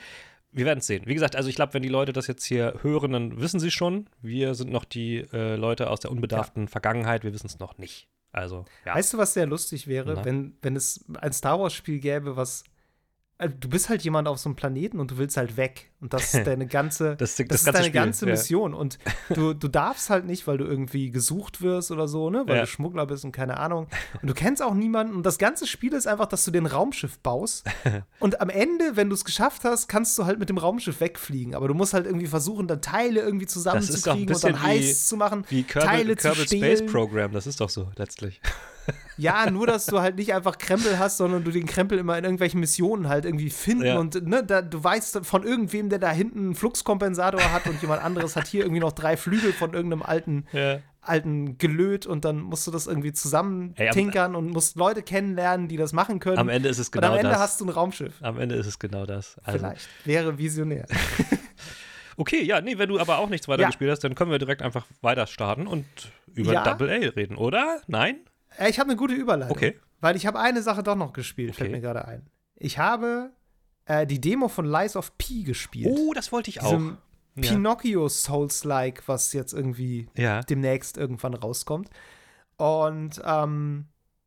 [0.51, 1.03] Wir werden es sehen.
[1.05, 3.69] Wie gesagt, also ich glaube, wenn die Leute das jetzt hier hören, dann wissen sie
[3.69, 4.07] schon.
[4.21, 7.23] Wir sind noch die äh, Leute aus der unbedarften Vergangenheit.
[7.23, 8.07] Wir wissen es noch nicht.
[8.37, 8.93] Also, ja.
[8.93, 10.23] Weißt du, was sehr lustig wäre, Na?
[10.25, 12.63] wenn, wenn es ein Star Wars-Spiel gäbe, was.
[13.39, 15.91] Also, du bist halt jemand auf so einem Planeten und du willst halt weg.
[16.01, 17.15] Und das ist deine ganze.
[17.17, 18.31] Das- das ist ganze deine Spiel, ganze ja.
[18.31, 18.73] Mission.
[18.73, 18.97] Und
[19.29, 22.43] du, du darfst halt nicht, weil du irgendwie gesucht wirst oder so, ne?
[22.47, 22.61] Weil Ja.
[22.61, 23.87] du Schmuggler bist und keine Ahnung.
[24.21, 25.15] Und du kennst auch niemanden.
[25.15, 27.65] Und das ganze Spiel ist einfach, dass du den Raumschiff baust.
[28.19, 31.53] und am Ende, wenn du es geschafft hast, kannst du halt mit dem Raumschiff wegfliegen.
[31.53, 35.07] Aber du musst halt irgendwie versuchen, dann Teile irgendwie Das zusammenzukriegen und dann wie- Heists
[35.07, 36.83] zu machen, Wie Kerbal, Teile Kerbal zu Space.
[36.85, 38.41] Program, das ist doch so letztlich.
[39.17, 42.23] Ja, nur dass du halt nicht einfach Krempel hast, sondern du den Krempel immer in
[42.23, 43.97] irgendwelchen Missionen halt irgendwie finden Ja.
[43.99, 48.03] und ne, da, du weißt von irgendwem, der da hinten einen Fluxkompensator hat und jemand
[48.03, 50.79] anderes hat hier irgendwie noch drei Flügel von irgendeinem alten, Ja.
[51.01, 55.77] alten Gelöt und dann musst du das irgendwie zusammen tinkern und musst Leute kennenlernen, die
[55.77, 56.37] das machen können.
[56.37, 57.39] Am Ende ist es und am genau Ende das.
[57.39, 58.13] hast du ein Raumschiff.
[58.21, 59.37] Am Ende ist es genau das.
[59.43, 59.87] Also, Vielleicht.
[60.05, 60.85] Wäre visionär.
[62.19, 63.67] Okay, ja, nee, wenn du aber auch nichts weiter Ja.
[63.67, 65.85] gespielt hast, dann können wir direkt einfach weiter starten und
[66.33, 66.63] über Ja.
[66.63, 67.79] Double A reden, oder?
[67.85, 68.17] Nein?
[68.57, 69.55] Äh, ich habe eine gute Überleitung.
[69.55, 69.79] Okay.
[69.99, 71.77] Weil ich habe eine Sache doch noch gespielt, fällt Okay.
[71.77, 72.27] mir gerade ein.
[72.55, 73.31] Ich habe
[73.85, 75.87] äh, die Demo von Lies of P gespielt.
[75.97, 76.79] Oh, das wollte ich auch.
[76.79, 76.97] Ja.
[77.41, 80.41] Pinocchio Souls-like, was jetzt irgendwie Ja.
[80.41, 81.89] demnächst irgendwann rauskommt.
[82.57, 83.85] Und ähm,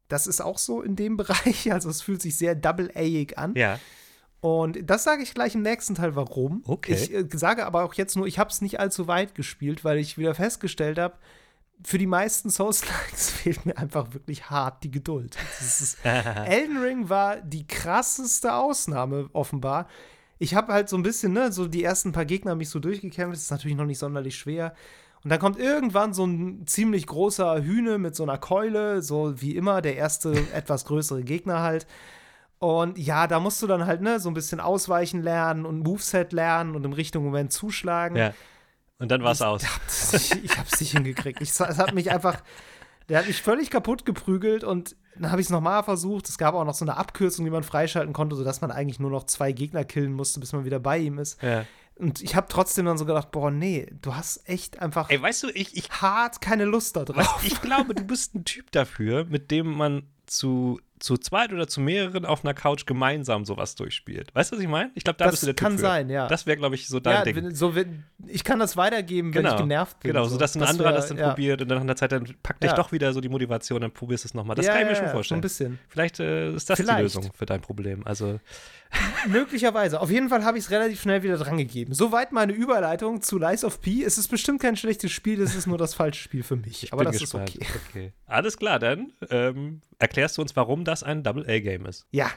[0.09, 3.55] das ist auch so in dem Bereich, also es fühlt sich sehr double-A-ig an.
[3.57, 3.79] Ja.
[4.41, 6.63] Und das sage ich gleich im nächsten Teil, warum.
[6.67, 6.95] Okay.
[6.95, 9.99] Ich äh, sage aber auch jetzt nur, ich habe es nicht allzu weit gespielt, weil
[9.99, 11.17] ich wieder festgestellt habe,
[11.85, 15.37] für die meisten Souls-Likes fehlt mir einfach wirklich hart die Geduld.
[15.61, 19.87] Ist, Elden Ring war die krasseste Ausnahme offenbar.
[20.39, 23.35] Ich habe halt so ein bisschen, ne, so die ersten paar Gegner mich so durchgekämpft.
[23.35, 24.75] Das ist natürlich noch nicht sonderlich schwer.
[25.23, 29.55] Und dann kommt irgendwann so ein ziemlich großer Hühne mit so einer Keule, so wie
[29.55, 31.87] immer, der erste etwas größere Gegner halt.
[32.59, 36.33] Und ja, da musst du dann halt, ne, so ein bisschen ausweichen lernen und Moveset
[36.33, 38.17] lernen und im richtigen Moment zuschlagen.
[38.17, 38.35] ja.
[39.01, 39.65] Und dann war es aus.
[40.13, 41.41] Ich, ich hab's nicht hingekriegt.
[41.41, 42.43] Ich, es hat mich einfach,
[43.09, 46.29] der hat mich völlig kaputt geprügelt und dann habe ich es nochmal versucht.
[46.29, 49.11] Es gab auch noch so eine Abkürzung, die man freischalten konnte, sodass man eigentlich nur
[49.11, 51.43] noch zwei Gegner killen musste, bis man wieder bei ihm ist.
[51.43, 51.65] Ja.
[51.97, 55.45] Und ich habe trotzdem dann so gedacht, boah, nee, du hast echt einfach Ey, weißt
[55.45, 57.43] du, ich, ich, hart keine Lust da drauf.
[57.45, 61.81] ich glaube, du bist ein Typ dafür, mit dem man zu zu zweit oder zu
[61.81, 64.35] mehreren auf einer Couch gemeinsam sowas durchspielt.
[64.35, 64.91] Weißt du, was ich meine?
[64.95, 65.87] Ich glaube, da Das bist du der kann Typ für.
[65.87, 66.29] sein, ja.
[66.29, 67.37] Das wäre, glaube ich, so dein Ja, Ding.
[67.37, 69.55] wenn, so, wenn, ich kann das weitergeben, wenn genau.
[69.55, 70.13] ich genervt bin.
[70.13, 71.31] Genau, so dass ein anderer das dann ja.
[71.31, 73.91] probiert und dann nach einer Zeit dann packt dich doch wieder so die Motivation, dann
[73.91, 74.57] probierst du es nochmal.
[74.57, 75.39] Das kann ich mir schon vorstellen.
[75.39, 75.79] So ein bisschen.
[75.89, 77.03] Vielleicht äh, ist das die Vielleicht.
[77.03, 78.07] Lösung für dein Problem.
[78.07, 78.39] Also,
[79.27, 80.01] Möglicherweise.
[80.01, 81.95] Auf jeden Fall habe ich es relativ schnell wieder drangegeben.
[81.95, 84.03] Soweit meine Überleitung zu Lies of P.
[84.03, 86.85] Es ist bestimmt kein schlechtes Spiel, es ist nur das falsche Spiel für mich.
[86.85, 87.51] ich Aber das gespannt.
[87.51, 87.67] ist okay.
[87.91, 88.13] okay.
[88.27, 92.07] Alles klar, dann ähm, erklärst du uns, warum das ein Double-A-Game ist.
[92.11, 92.31] Ja.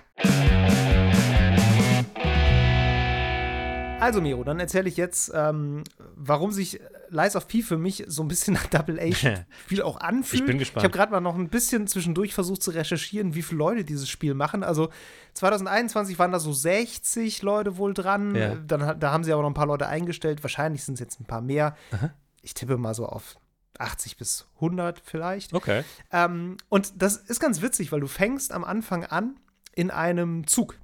[4.04, 5.84] Also, Miro, dann erzähle ich jetzt, ähm,
[6.16, 10.42] warum sich Lies of P für mich so ein bisschen nach Double A-Spiel auch anfühlt.
[10.42, 10.84] Ich bin gespannt.
[10.84, 14.10] Ich habe gerade mal noch ein bisschen zwischendurch versucht zu recherchieren, wie viele Leute dieses
[14.10, 14.64] Spiel machen.
[14.64, 14.90] Also
[15.36, 18.36] 2021 waren da so 60 Leute wohl dran.
[18.36, 18.56] Ja.
[18.56, 20.44] Dann, da haben sie aber noch ein paar Leute eingestellt.
[20.44, 21.76] Wahrscheinlich sind es jetzt ein paar mehr.
[22.42, 23.38] Ich tippe mal so auf
[23.78, 25.54] 80 bis 100 vielleicht.
[25.54, 25.84] Okay.
[26.12, 29.38] Ähm, und das ist ganz witzig, weil du fängst am Anfang an
[29.76, 30.78] in einem Zug.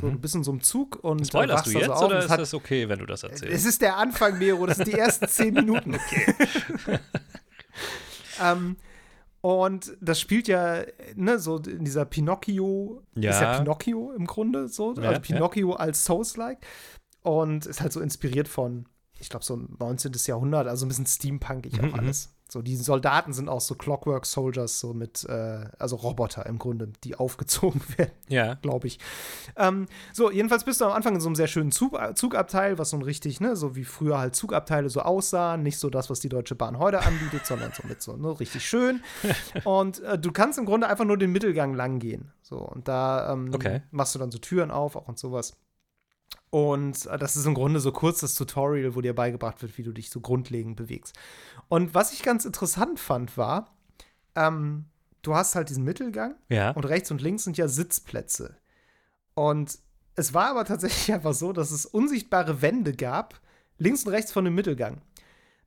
[0.00, 2.18] So, du bist in so einem Zug und äh, Mhm, Spoilerst du jetzt und oder
[2.20, 3.54] ist hat- das okay, wenn du das erzählst?
[3.54, 5.94] es ist der Anfang, Mero, das sind die ersten zehn Minuten.
[6.06, 6.98] Okay.
[8.42, 8.76] ähm,
[9.40, 10.82] und das spielt ja,
[11.14, 13.30] ne, so in dieser Pinocchio, Ja.
[13.30, 15.18] ist ja Pinocchio im Grunde so, Ja, also ja.
[15.20, 16.58] Pinocchio als Souls-like
[17.22, 18.86] und ist halt so inspiriert von,
[19.18, 20.12] ich glaube, so 19.
[20.26, 22.32] Jahrhundert, also ein bisschen steampunkig Mhm, auch alles.
[22.48, 26.92] So, die Soldaten sind auch so Clockwork Soldiers, so mit, äh, also Roboter im Grunde,
[27.02, 28.54] die aufgezogen werden ja.
[28.54, 29.00] glaube ich.
[29.56, 32.90] Ähm, so, jedenfalls bist du am Anfang in so einem sehr schönen Zug, Zugabteil, was
[32.90, 35.64] so ein richtig, ne, so wie früher halt Zugabteile so aussahen.
[35.64, 38.64] Nicht so das, was die Deutsche Bahn heute anbietet, sondern so mit so, ne, richtig
[38.68, 39.02] schön.
[39.64, 42.30] Und äh, du kannst im Grunde einfach nur den Mittelgang lang gehen.
[42.42, 43.82] So, und da ähm, Okay.
[43.90, 45.56] machst du dann so Türen auf, auch und sowas.
[46.50, 49.82] Und äh, das ist im Grunde so kurz das Tutorial, wo dir beigebracht wird, wie
[49.82, 51.14] du dich so grundlegend bewegst.
[51.68, 53.74] Und was ich ganz interessant fand, war,
[54.34, 54.86] ähm,
[55.22, 56.70] du hast halt diesen Mittelgang Ja.
[56.70, 58.56] und rechts und links sind ja Sitzplätze.
[59.34, 59.78] Und
[60.14, 63.40] es war aber tatsächlich einfach so, dass es unsichtbare Wände gab,
[63.78, 65.02] links und rechts von dem Mittelgang.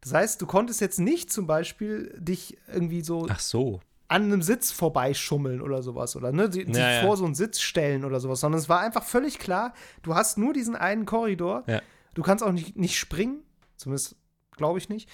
[0.01, 3.81] Das heißt, du konntest jetzt nicht zum Beispiel dich irgendwie so Ach so.
[4.09, 7.01] An einem Sitz vorbeischummeln oder sowas oder ne, die, Ja, sich ja.
[7.01, 10.37] vor so einen Sitz stellen oder sowas, sondern es war einfach völlig klar, du hast
[10.37, 11.63] nur diesen einen Korridor.
[11.67, 11.81] Ja.
[12.15, 13.43] Du kannst auch nicht, nicht springen,
[13.77, 14.15] zumindest
[14.57, 15.09] glaube ich nicht.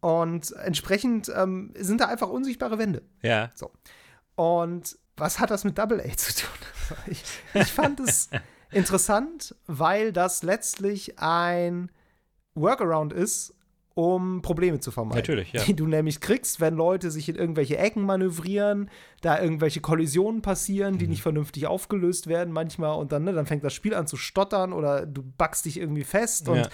[0.00, 3.02] Und entsprechend ähm, sind da einfach unsichtbare Wände.
[3.22, 3.50] Ja.
[4.36, 6.50] Und was hat das mit Double A zu tun?
[7.06, 8.28] Ich, ich fand es
[8.70, 11.90] interessant, weil das letztlich ein
[12.54, 13.54] Workaround ist,
[13.94, 15.18] um Probleme zu vermeiden.
[15.18, 15.62] Natürlich, ja.
[15.62, 20.94] Die du nämlich kriegst, wenn Leute sich in irgendwelche Ecken manövrieren, da irgendwelche Kollisionen passieren,
[20.94, 20.98] Mhm.
[20.98, 24.16] die nicht vernünftig aufgelöst werden manchmal und dann, ne, dann fängt das Spiel an zu
[24.16, 26.68] stottern oder du backst dich irgendwie fest und Ja.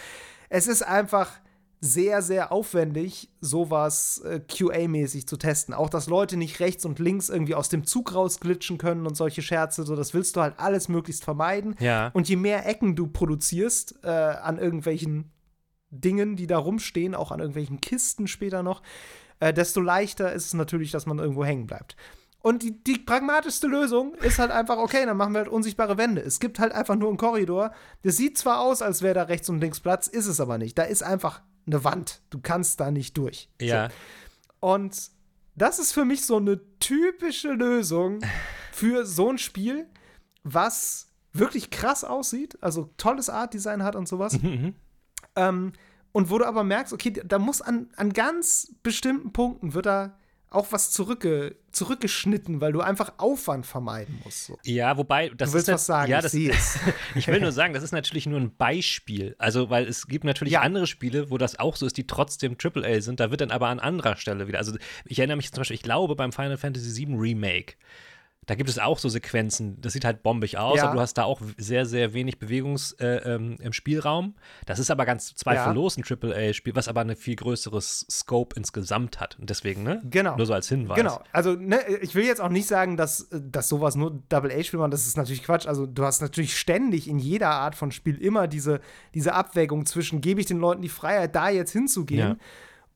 [0.49, 1.31] es ist einfach
[1.83, 5.73] sehr, sehr aufwendig, sowas äh, QA-mäßig zu testen.
[5.75, 9.41] Auch, dass Leute nicht rechts und links irgendwie aus dem Zug rausglitschen können und solche
[9.41, 11.77] Scherze, so das willst du halt alles möglichst vermeiden.
[11.81, 12.09] Ja.
[12.13, 15.31] Und je mehr Ecken du produzierst äh, an irgendwelchen
[15.91, 18.83] Dingen, die da rumstehen, auch an irgendwelchen Kisten später noch,
[19.41, 21.97] äh, desto leichter ist es natürlich, dass man irgendwo hängen bleibt.
[22.43, 26.23] Und die, die pragmatischste Lösung ist halt einfach, okay, dann machen wir halt unsichtbare Wände.
[26.23, 27.73] Es gibt halt einfach nur einen Korridor.
[28.03, 30.79] Das sieht zwar aus, als wäre da rechts und links Platz, ist es aber nicht.
[30.79, 32.23] Da ist einfach eine Wand.
[32.31, 33.51] Du kannst da nicht durch.
[33.61, 33.89] Ja.
[34.61, 35.11] Und
[35.55, 38.21] das ist für mich so eine typische Lösung
[38.73, 39.87] für so ein Spiel,
[40.43, 44.41] was wirklich krass aussieht, also tolles Art-Design hat und sowas.
[44.41, 44.75] Mhm.
[45.49, 45.73] Ähm,
[46.13, 50.17] und wo du aber merkst, okay, da muss an, an ganz bestimmten Punkten wird da
[50.51, 54.47] auch was zurückge zurückgeschnitten, weil du einfach Aufwand vermeiden musst.
[54.47, 54.59] So.
[54.65, 56.35] Ja, wobei, das Du willst ist was sagen, Ja, ich das,
[57.15, 59.37] ich will nur sagen, das ist natürlich nur ein Beispiel.
[59.39, 60.63] Also, weil es gibt natürlich Ja.
[60.63, 63.21] andere Spiele, wo das auch so ist, die trotzdem AAA sind.
[63.21, 64.59] Da wird dann aber an anderer Stelle wieder.
[64.59, 67.75] Also, ich erinnere mich zum Beispiel, ich glaube, beim Final Fantasy VII Remake.
[68.51, 70.87] Da gibt es auch so Sequenzen, das sieht halt bombig aus, Ja.
[70.87, 74.35] aber du hast da auch sehr, sehr wenig Bewegungs äh, ähm, im Spielraum.
[74.67, 79.39] Das ist aber ganz zweifellos ein AAA-Spiel, was aber ein viel größeres Scope insgesamt hat.
[79.39, 80.03] Und deswegen, ne?
[80.11, 80.37] Genau.
[80.37, 80.97] Nur so als Hinweis.
[80.99, 81.23] Genau.
[81.31, 84.91] Also, ne, ich will jetzt auch nicht sagen, dass, dass sowas nur Double-A-Spiel machen.
[84.91, 85.69] Das ist natürlich Quatsch.
[85.69, 88.81] Also, du hast natürlich ständig in jeder Art von Spiel immer diese,
[89.15, 92.37] diese Abwägung zwischen, gebe ich den Leuten die Freiheit, da jetzt hinzugehen Ja.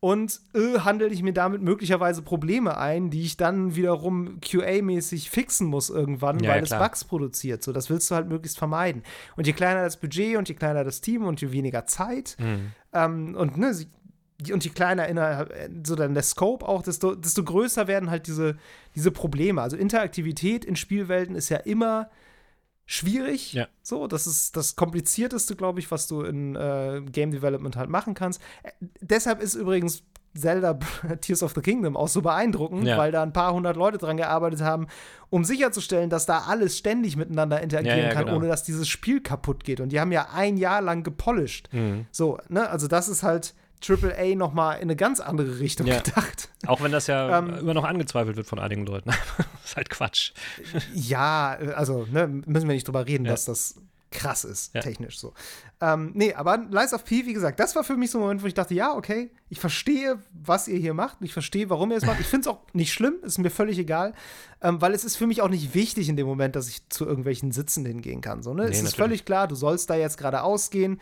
[0.04, 5.66] Und äh, handle ich mir damit möglicherweise Probleme ein, die ich dann wiederum QA-mäßig fixen
[5.66, 6.78] muss irgendwann, Ja, weil ja, es.
[6.78, 7.62] Bugs produziert.
[7.62, 9.02] So, das willst du halt möglichst vermeiden.
[9.34, 12.72] Und je kleiner das Budget und je kleiner das Team und je weniger Zeit, Mhm.
[12.92, 13.74] ähm, und ne,
[14.52, 15.54] und je kleiner innerhalb,
[15.86, 18.58] so dann der Scope auch, desto, desto größer werden halt diese,
[18.94, 19.62] diese Probleme.
[19.62, 22.10] Also Interaktivität in Spielwelten ist ja immer
[22.86, 23.52] schwierig.
[23.52, 23.68] Ja.
[23.82, 28.14] So, das ist das Komplizierteste, glaube ich, was du in äh, Game Development halt machen
[28.14, 28.40] kannst.
[28.62, 28.70] Äh,
[29.00, 30.02] deshalb ist übrigens
[30.36, 30.74] Zelda
[31.20, 32.98] Tears of the Kingdom auch so beeindruckend, Ja.
[32.98, 34.88] weil da ein paar hundert Leute dran gearbeitet haben,
[35.30, 38.36] um sicherzustellen, dass da alles ständig miteinander interagieren Ja, ja, kann, genau.
[38.38, 39.80] ohne dass dieses Spiel kaputt geht.
[39.80, 41.72] Und die haben ja ein Jahr lang gepolished.
[41.72, 42.06] Mhm.
[42.10, 43.54] So, ne, also das ist halt
[43.86, 46.00] AAA noch mal in eine ganz andere Richtung Ja.
[46.00, 46.48] gedacht.
[46.66, 49.10] Auch wenn das ja Ähm, immer noch angezweifelt wird von einigen Leuten.
[49.60, 50.32] das ist halt Quatsch.
[50.94, 53.32] Ja, also ne, müssen wir nicht drüber reden, Ja.
[53.32, 53.76] dass das
[54.10, 54.80] krass ist, Ja.
[54.80, 55.34] technisch so.
[55.80, 58.42] Ähm, nee, aber Lies of P, wie gesagt, das war für mich so ein Moment,
[58.44, 61.96] wo ich dachte, ja, okay, ich verstehe, was ihr hier macht, ich verstehe, warum ihr
[61.96, 62.20] es macht.
[62.20, 64.14] Ich finde es auch nicht schlimm, ist mir völlig egal,
[64.62, 67.04] ähm, weil es ist für mich auch nicht wichtig in dem Moment, dass ich zu
[67.06, 68.44] irgendwelchen Sitzen hingehen kann.
[68.44, 68.62] So, ne?
[68.62, 68.94] es ist natürlich.
[68.96, 71.00] völlig klar, du sollst da jetzt gerade ausgehen.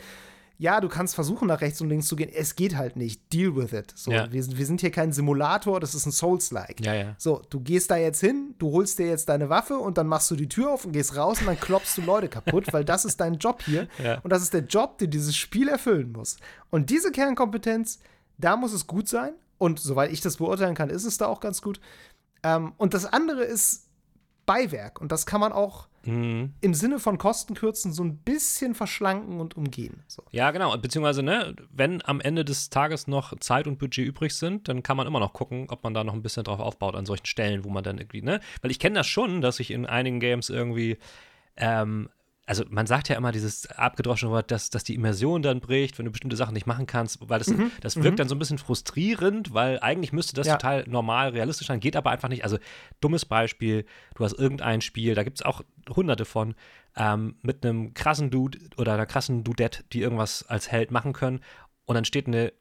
[0.62, 2.31] Ja, du kannst versuchen, nach rechts und links zu gehen.
[2.33, 3.33] Es geht halt nicht.
[3.33, 3.92] Deal with it.
[3.96, 4.31] So, Ja.
[4.31, 6.87] wir, wir sind hier kein Simulator, das ist ein Souls-like.
[6.87, 7.16] Ja, ja.
[7.18, 10.31] So, du gehst da jetzt hin, du holst dir jetzt deine Waffe und dann machst
[10.31, 13.05] du die Tür auf und gehst raus und dann klopfst du Leute kaputt, weil das
[13.05, 13.88] ist dein Job hier.
[14.22, 16.37] Und das ist der Job, den dieses Spiel erfüllen muss.
[16.70, 17.98] Und diese Kernkompetenz,
[18.38, 19.33] da muss es gut sein.
[19.59, 21.81] Und soweit ich das beurteilen kann, ist es da auch ganz gut.
[22.44, 23.88] Ähm, und das andere ist
[24.52, 25.00] Beiwerk.
[25.00, 26.52] Und das kann man auch Mhm.
[26.60, 30.02] im Sinne von Kostenkürzen so ein bisschen verschlanken und umgehen.
[30.08, 30.24] So.
[30.32, 30.76] Ja, genau.
[30.76, 34.96] Beziehungsweise, ne, wenn am Ende des Tages noch Zeit und Budget übrig sind, dann kann
[34.96, 37.64] man immer noch gucken, ob man da noch ein bisschen drauf aufbaut an solchen Stellen,
[37.64, 38.40] wo man dann irgendwie, ne?
[38.62, 40.98] Weil ich kenne das schon, dass ich in einigen Games irgendwie,
[41.56, 42.08] ähm,
[42.44, 46.07] also man sagt ja immer dieses abgedroschene Wort, dass, dass die Immersion dann bricht, wenn
[46.07, 49.55] du bestimmte Sachen nicht machen kannst, weil das, das wirkt dann so ein bisschen frustrierend,
[49.55, 50.57] weil eigentlich müsste das Ja.
[50.57, 52.42] total normal, realistisch sein, geht aber einfach nicht.
[52.44, 52.59] Also
[53.00, 53.85] dummes Beispiel,
[54.16, 56.55] du hast irgendein Spiel, da gibt es auch hunderte von,
[56.96, 61.40] ähm, mit einem krassen Dude oder einer krassen Dudette, die irgendwas als Held machen können
[61.85, 62.52] und dann steht eine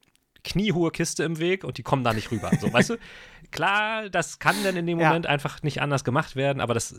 [0.43, 2.51] kniehohe Kiste im Weg und die kommen da nicht rüber.
[2.59, 2.97] So, weißt du?
[3.51, 5.09] Klar, das kann dann in dem Ja.
[5.09, 6.95] Moment einfach nicht anders gemacht werden, aber das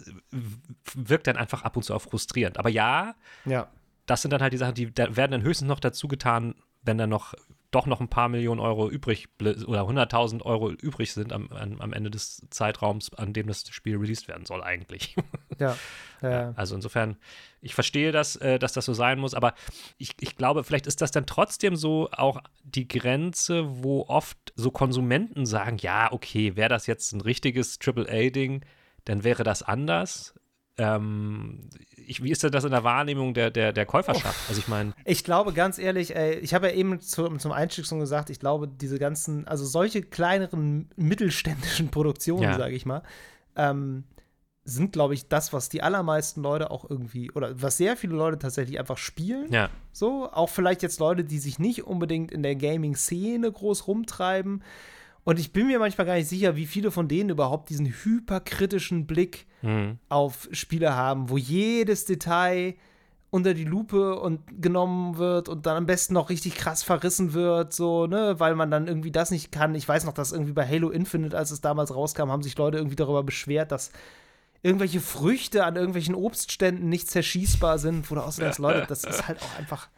[0.95, 2.59] wirkt dann einfach ab und zu auch frustrierend.
[2.59, 3.69] Aber ja, Ja.
[4.07, 6.99] das sind dann halt die Sachen, die da werden dann höchstens noch dazu getan, wenn
[6.99, 7.35] dann noch
[7.73, 11.93] doch noch ein paar Millionen Euro übrig oder 100.000 Euro übrig sind am, am, am
[11.93, 15.17] Ende des Zeitraums, an dem das Spiel released werden soll eigentlich.
[15.59, 15.77] Ja.
[16.23, 16.53] ja.
[16.57, 17.19] Also insofern,
[17.61, 19.55] ich verstehe das, äh, dass das so sein muss, aber
[19.99, 24.71] ich, ich glaube, vielleicht ist das dann trotzdem so auch die Grenze, wo oft so
[24.73, 28.65] Konsumenten sagen, ja, okay, wäre das jetzt ein richtiges AAA-Ding,
[29.05, 30.35] dann wäre das anders.
[30.79, 31.69] Ähm,
[32.07, 34.39] ich, wie ist denn das in der Wahrnehmung der, der, der Käuferschaft?
[34.49, 37.87] Also ich meine, Ich glaube, ganz ehrlich, ey, ich habe ja eben zu, zum Einstieg
[37.87, 42.57] schon gesagt, ich glaube, diese ganzen, also solche kleineren mittelständischen Produktionen, Ja.
[42.57, 43.03] sage ich mal,
[43.57, 44.05] ähm,
[44.65, 48.39] sind, glaube ich, das, was die allermeisten Leute auch irgendwie, oder was sehr viele Leute
[48.39, 49.53] tatsächlich einfach spielen.
[49.53, 54.63] ja, So, auch vielleicht jetzt Leute, die sich nicht unbedingt in der Gaming-Szene groß rumtreiben.
[55.25, 59.07] Und ich bin mir manchmal gar nicht sicher, wie viele von denen überhaupt diesen hyperkritischen
[59.07, 62.75] Blick hm, auf Spiele haben, wo jedes Detail
[63.31, 67.73] unter die Lupe und genommen wird und dann am besten noch richtig krass verrissen wird,
[67.73, 69.75] so, ne, weil man dann irgendwie das nicht kann.
[69.75, 72.77] Ich weiß noch, dass irgendwie bei Halo Infinite, als es damals rauskam, haben sich Leute
[72.77, 73.91] irgendwie darüber beschwert, dass
[74.63, 79.41] irgendwelche Früchte an irgendwelchen Obstständen nicht zerschießbar sind, wo du denkst, Leute, das ist halt
[79.41, 79.89] auch einfach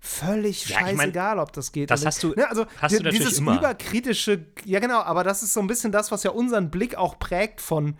[0.00, 1.90] völlig Ja, ich mein, scheißegal, ob das geht.
[1.90, 2.36] das oder hast nicht.
[2.36, 3.56] du- ne, also hast du natürlich dieses immer.
[3.58, 7.18] überkritische, ja genau, aber das ist so ein bisschen das, was ja unseren Blick auch
[7.18, 7.96] prägt von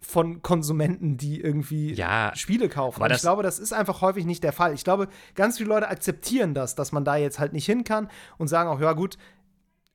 [0.00, 2.96] von Konsumenten, die irgendwie Ja, Spiele kaufen.
[2.96, 4.74] aber Und ich glaube, das ist einfach häufig nicht der Fall.
[4.74, 8.10] Ich glaube, ganz viele Leute akzeptieren das, dass man da jetzt halt nicht hin kann
[8.36, 9.16] und sagen auch, ja gut,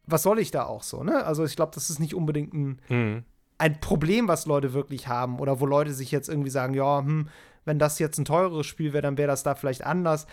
[0.08, 1.24] was soll ich da auch so, ne?
[1.26, 3.24] Also ich glaube, das ist nicht unbedingt ein, hm,
[3.60, 7.28] ein Problem, was Leute wirklich haben oder wo Leute sich jetzt irgendwie sagen, ja, hm,
[7.66, 10.26] wenn das jetzt ein teureres Spiel wäre, dann wäre das da vielleicht anders.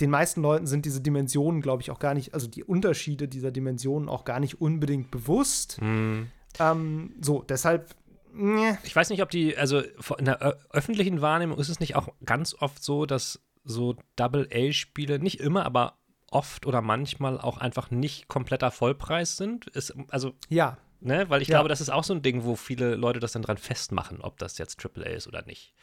[0.00, 3.50] Den meisten Leuten sind diese Dimensionen, glaube ich, auch gar nicht, also die Unterschiede dieser
[3.50, 5.78] Dimensionen auch gar nicht unbedingt bewusst.
[5.80, 6.30] hm.
[6.58, 7.94] Ähm, so, deshalb,
[8.32, 9.80] ne, Ich weiß nicht, ob die, also
[10.18, 15.40] in der öffentlichen Wahrnehmung ist es nicht auch ganz oft so, dass so Double-A-Spiele nicht
[15.40, 15.98] immer, aber
[16.30, 19.66] oft oder manchmal auch einfach nicht kompletter Vollpreis sind.
[19.68, 21.56] Ist, also, ja, ne, weil ich Ja.
[21.58, 24.38] glaube, das ist auch so ein Ding, wo viele Leute das dann dran festmachen, ob
[24.38, 25.74] das jetzt AAA ist oder nicht.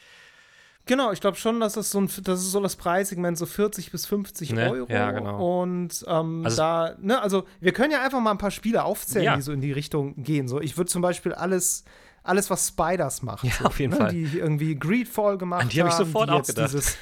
[0.86, 3.90] Genau, ich glaube schon, dass das so ein, das ist so das Preissegment, so 40
[3.90, 4.70] bis 50 Ne?
[4.70, 4.92] Euro.
[4.92, 5.62] Ja, genau.
[5.62, 9.24] Und ähm, Also- da, ne, also wir können ja einfach mal ein paar Spiele aufzählen,
[9.24, 9.36] Ja.
[9.36, 10.46] die so in die Richtung gehen.
[10.46, 11.84] So, ich würde zum Beispiel alles,
[12.22, 14.10] alles, was Spiders macht, Ja, so, auf jeden ne, Fall.
[14.12, 16.68] die irgendwie Greedfall gemacht An die hab ich haben, sofort auch gedacht.
[16.68, 16.98] Dieses,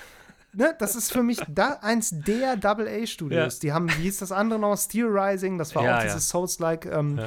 [0.53, 3.55] ne, das ist für mich da eins der Double-A-Studios.
[3.55, 3.61] Ja.
[3.63, 4.77] Die haben, wie hieß das andere noch?
[4.77, 7.19] Steel Rising, das war Ja, auch dieses Souls-like, ähm,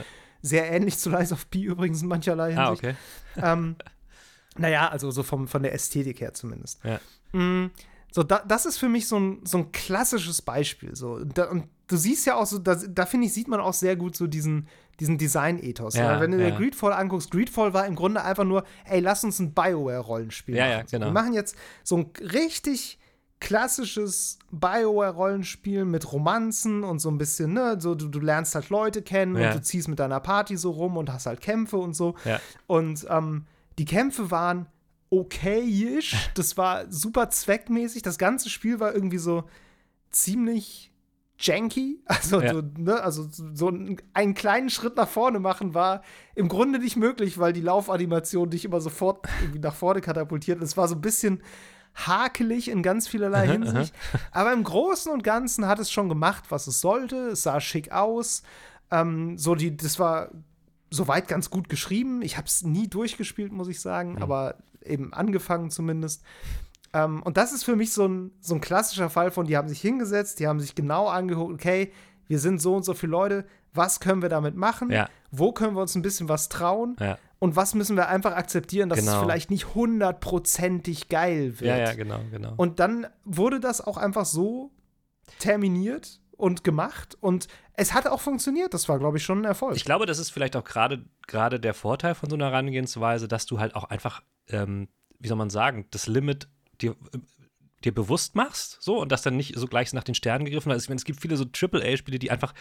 [0.41, 2.67] sehr ähnlich zu Lies of P übrigens in mancherlei Hinsicht.
[2.69, 2.95] Ah, okay.
[3.37, 3.75] Ähm,
[4.57, 6.79] naja, also so vom, von der Ästhetik her zumindest.
[6.83, 6.99] Ja.
[7.39, 7.71] Mm,
[8.11, 10.95] so, da, das ist für mich so ein, so ein klassisches Beispiel.
[10.95, 11.23] So.
[11.23, 13.95] Da, und du siehst ja auch so, da, da finde ich, sieht man auch sehr
[13.97, 14.67] gut so diesen,
[15.01, 15.95] diesen Design-Ethos.
[15.95, 16.57] Ja, Ja, Wenn du dir ja.
[16.57, 20.71] Greedfall anguckst, Greedfall war im Grunde einfach nur, ey, lass uns ein Bioware-Rollenspiel Ja, machen.
[20.71, 21.05] ja, genau.
[21.07, 22.99] Wir machen jetzt so ein richtig
[23.41, 29.01] klassisches Bioware-Rollenspiel mit Romanzen und so ein bisschen, ne, so du, du lernst halt Leute
[29.01, 32.15] kennen und du ziehst mit deiner Party so rum und hast halt Kämpfe und so.
[32.67, 33.45] Und ähm,
[33.77, 34.67] die Kämpfe waren
[35.09, 36.15] okayisch.
[36.35, 38.01] Das war super zweckmäßig.
[38.01, 39.43] Das ganze Spiel war irgendwie so
[40.11, 40.91] ziemlich
[41.37, 42.01] janky.
[42.05, 42.53] Also, Ja.
[42.53, 46.01] so, ne, also so ein- einen kleinen Schritt nach vorne machen war
[46.33, 50.61] im Grunde nicht möglich, weil die Laufanimation dich immer sofort irgendwie nach vorne katapultiert.
[50.61, 51.41] Es war so ein bisschen
[51.93, 53.93] hakelig in ganz vielerlei Hinsicht.
[54.31, 57.29] Aber im Großen und Ganzen hat es schon gemacht, was es sollte.
[57.29, 58.43] Es sah schick aus.
[58.91, 60.29] Ähm, so die, das war
[60.89, 62.21] soweit ganz gut geschrieben.
[62.21, 66.23] Ich habe es nie durchgespielt, muss ich sagen, aber eben angefangen zumindest.
[66.93, 69.67] Ähm, und das ist für mich so ein, so ein klassischer Fall von, die haben
[69.67, 71.91] sich hingesetzt, die haben sich genau angeguckt, okay,
[72.27, 74.89] wir sind so und so viele Leute, was können wir damit machen?
[74.89, 75.09] Ja.
[75.31, 76.95] Wo können wir uns ein bisschen was trauen?
[76.99, 77.17] Ja.
[77.39, 79.21] Und was müssen wir einfach akzeptieren, dass es Genau.
[79.21, 81.69] vielleicht nicht hundertprozentig geil wird?
[81.69, 82.53] Ja, ja, genau, genau.
[82.55, 84.71] Und dann wurde das auch einfach so
[85.39, 88.73] terminiert und gemacht und es hat auch funktioniert.
[88.73, 89.75] Das war, glaube ich, schon ein Erfolg.
[89.75, 93.45] Ich glaube, das ist vielleicht auch gerade gerade der Vorteil von so einer Herangehensweise, dass
[93.45, 94.87] du halt auch einfach, ähm,
[95.19, 96.47] wie soll man sagen, das Limit
[96.81, 97.17] dir, äh,
[97.83, 100.75] dir bewusst machst, so und das dann nicht so gleich nach den Sternen gegriffen wird.
[100.81, 102.53] Also, es gibt viele so AAA-Spiele, die einfach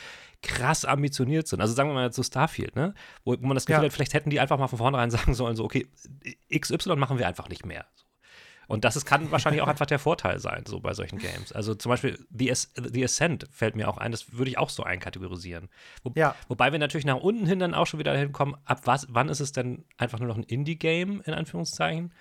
[0.42, 1.60] krass ambitioniert sind.
[1.60, 2.94] Also sagen wir mal jetzt so Starfield, ne?
[3.24, 3.86] Wo, wo man das Gefühl Ja.
[3.86, 5.86] hat, vielleicht hätten die einfach mal von vornherein sagen sollen, so, okay,
[6.54, 7.86] XY machen wir einfach nicht mehr.
[8.66, 11.52] Und das ist, kann wahrscheinlich auch einfach der Vorteil sein, so bei solchen Games.
[11.52, 14.70] Also zum Beispiel The, As The Ascent fällt mir auch ein, das würde ich auch
[14.70, 15.68] so einkategorisieren.
[16.02, 16.34] Wo, Ja.
[16.48, 19.40] Wobei wir natürlich nach unten hin dann auch schon wieder hinkommen, ab was, wann ist
[19.40, 22.12] es denn einfach nur noch ein Indie-Game, in Anführungszeichen?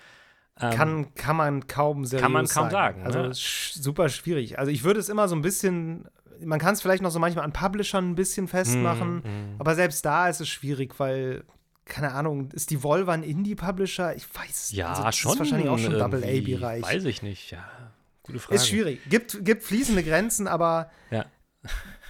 [0.60, 3.30] Ähm, kann, kann man kaum seriös Kann man kaum sagen, Also ne?
[3.32, 4.58] super schwierig.
[4.58, 6.06] Also ich würde es immer so ein bisschen,
[6.40, 10.04] man kann es vielleicht noch so manchmal an Publishern ein bisschen festmachen, Mm, aber selbst
[10.04, 11.42] da ist es schwierig, weil
[11.84, 14.14] keine Ahnung, ist die Volva ein Indie-Publisher?
[14.16, 15.32] Ich weiß es ja, also das schon.
[15.32, 15.92] Ist wahrscheinlich auch schon.
[15.98, 16.82] Double-A-Bereich.
[16.82, 17.64] Weiß ich nicht, ja.
[18.22, 18.54] Gute Frage.
[18.56, 19.00] Ist schwierig.
[19.10, 21.26] Gibt, gibt fließende Grenzen, aber Ja.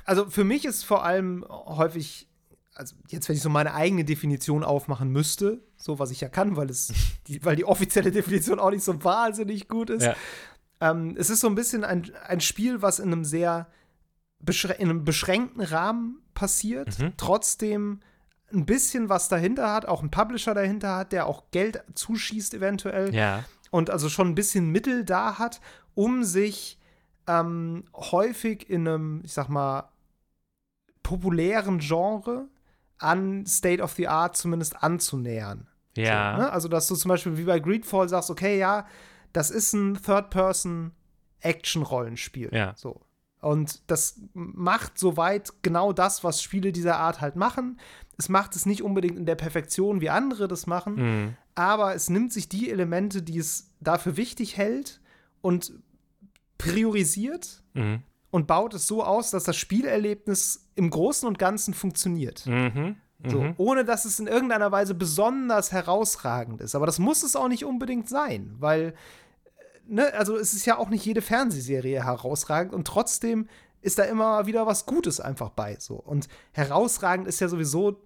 [0.05, 2.29] also für mich ist vor allem häufig,
[2.75, 6.57] also jetzt, wenn ich so meine eigene Definition aufmachen müsste, so was ich ja kann,
[6.57, 6.93] weil es
[7.27, 10.05] die, weil die offizielle Definition auch nicht so wahnsinnig gut ist.
[10.05, 10.15] Ja.
[10.81, 13.69] Ähm, es ist so ein bisschen ein, ein Spiel, was in einem sehr
[14.79, 17.15] in einem beschränkten Rahmen passiert, Mhm.
[17.17, 18.01] trotzdem
[18.55, 23.15] ein bisschen was dahinter hat, auch ein Publisher dahinter hat, der auch Geld zuschießt eventuell
[23.15, 23.45] Ja.
[23.71, 25.61] und also schon ein bisschen Mittel da hat,
[25.95, 26.79] um sich
[27.27, 29.89] ähm, häufig in einem, ich sag mal,
[31.03, 32.49] populären Genre
[32.99, 35.67] an State of the Art zumindest anzunähern.
[35.97, 36.37] Ja.
[36.37, 36.53] So, ne?
[36.53, 38.87] Also, dass du zum Beispiel wie bei Greedfall sagst, okay, ja,
[39.33, 39.99] das ist ein
[41.43, 42.51] Third-Person-Action-Rollenspiel.
[42.53, 42.73] Ja.
[42.77, 43.01] So.
[43.41, 47.79] Und das macht soweit genau das, was Spiele dieser Art halt machen.
[48.19, 51.37] Es macht es nicht unbedingt in der Perfektion, wie andere das machen, Mhm.
[51.55, 55.01] aber es nimmt sich die Elemente, die es dafür wichtig hält
[55.43, 55.73] und
[56.59, 58.03] priorisiert Mhm.
[58.31, 62.47] und baut es so aus, dass das Spielerlebnis im Großen und Ganzen funktioniert.
[62.47, 62.97] Mhm.
[63.27, 63.55] So, Mhm.
[63.57, 66.75] ohne dass es in irgendeiner Weise besonders herausragend ist.
[66.75, 70.77] Aber das muss es auch nicht unbedingt sein, weil, äh, ne, also es ist ja
[70.79, 73.49] auch nicht jede Fernsehserie herausragend und trotzdem
[73.85, 75.77] ist da immer wieder was Gutes einfach bei.
[75.79, 75.95] So.
[75.97, 78.01] Und herausragend ist ja sowieso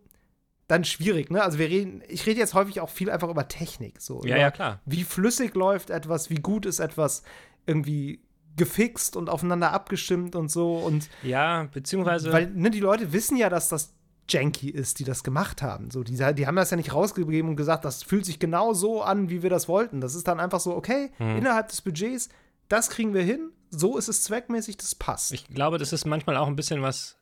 [0.66, 1.42] dann schwierig, ne?
[1.42, 4.02] Also wir reden, ich rede jetzt häufig auch viel einfach über Technik.
[4.02, 4.80] So, Ja, ja, klar.
[4.84, 7.22] Wie flüssig läuft etwas, wie gut ist etwas
[7.66, 8.20] irgendwie
[8.56, 10.74] gefixt und aufeinander abgestimmt und so.
[10.76, 12.32] Und Ja, beziehungsweise.
[12.32, 13.94] weil ne, die Leute wissen ja, dass das
[14.28, 15.90] janky ist, die das gemacht haben.
[15.90, 19.00] So, die, die haben das ja nicht rausgegeben und gesagt, das fühlt sich genau so
[19.02, 20.02] an, wie wir das wollten.
[20.02, 21.38] Das ist dann einfach so, okay, Hm.
[21.38, 22.28] innerhalb des Budgets,
[22.68, 25.32] das kriegen wir hin, so ist es zweckmäßig, das passt.
[25.32, 27.16] Ich glaube, das ist manchmal auch ein bisschen was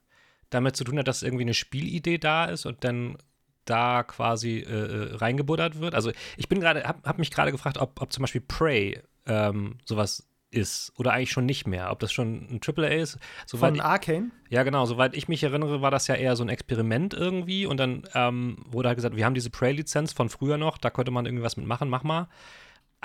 [0.51, 3.19] damit zu tun hat, dass irgendwie eine Spielidee da ist und dann
[3.65, 5.95] da quasi äh, äh, reingebuddert wird.
[5.95, 9.79] Also ich bin gerade, hab, hab mich gerade gefragt, ob, ob zum Beispiel Prey ähm,
[9.85, 11.91] sowas ist oder eigentlich schon nicht mehr.
[11.91, 13.19] Ob das schon ein AAA ist.
[13.47, 14.31] Soweit Von Arcane.
[14.49, 14.87] ja, genau.
[14.87, 18.65] Soweit ich mich erinnere, war das ja eher so ein Experiment irgendwie und dann ähm,
[18.67, 21.57] wurde halt gesagt, wir haben diese Prey-Lizenz von früher noch, da könnte man irgendwie was
[21.57, 22.29] mitmachen, mach mal.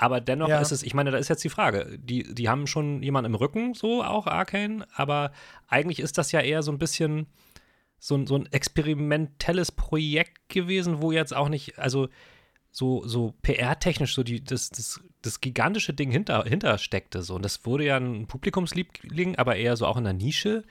[0.02, 0.60] Aber dennoch Ja.
[0.60, 3.34] ist es, ich meine, da ist jetzt die Frage, die, die haben schon jemanden im
[3.36, 5.30] Rücken, so auch Arcane, aber
[5.68, 7.26] eigentlich ist das ja eher so ein bisschen
[8.00, 12.08] so, ein- so ein experimentelles Projekt gewesen, wo jetzt auch nicht, also
[12.72, 17.22] so, so PR-technisch so die, das, das, das gigantische Ding hinter, hinter steckte.
[17.22, 17.36] So.
[17.36, 20.64] Und das wurde ja ein Publikumsliebling, aber eher so auch in der Nische.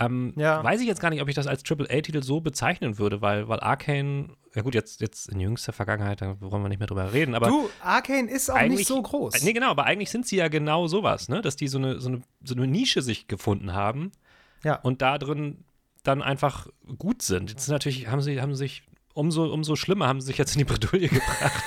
[0.00, 0.62] Ähm, Ja.
[0.62, 3.58] Weiß ich jetzt gar nicht, ob ich das als AAA-Titel so bezeichnen würde, weil, weil
[3.60, 7.34] Arcane, ja gut, jetzt, jetzt in jüngster Vergangenheit, da wollen wir nicht mehr drüber reden,
[7.34, 9.42] aber du, Arcane ist auch nicht so groß.
[9.42, 11.40] Nee, genau, aber eigentlich sind sie ja genau sowas, ne?
[11.42, 14.12] Dass die so eine, so eine, so eine Nische sich gefunden haben
[14.64, 14.76] Ja.
[14.76, 15.64] und da drin
[16.04, 17.50] dann einfach gut sind.
[17.50, 18.84] Jetzt natürlich haben sie, haben sich
[19.14, 21.64] umso, umso schlimmer haben sie sich jetzt in die Bredouille gebracht.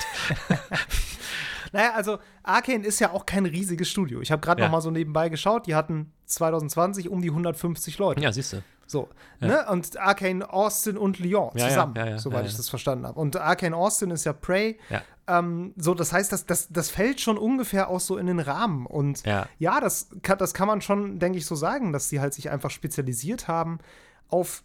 [1.72, 4.22] Naja, also Arkane ist ja auch kein riesiges Studio.
[4.22, 4.68] Ich habe gerade Ja.
[4.68, 5.68] noch mal so nebenbei geschaut.
[5.68, 8.22] Die hatten 2020 um die 150 Leute.
[8.22, 8.64] Ja, siehst du.
[8.88, 9.08] So,
[9.40, 9.66] ne?
[9.70, 12.58] Und Arcane Austin und Lyon Ja, ja, zusammen, ja, ja, soweit ja, ich ja.
[12.58, 13.18] das verstanden habe.
[13.18, 14.80] Und Arcane Austin ist ja Prey.
[14.90, 15.02] Ja.
[15.28, 18.86] Ähm, so, das heißt, das, das, das fällt schon ungefähr auch so in den Rahmen.
[18.86, 19.48] Und Ja.
[19.60, 22.50] ja, das, kann, das kann man schon, denke ich, so sagen, dass sie halt sich
[22.50, 23.80] einfach spezialisiert haben
[24.28, 24.62] auf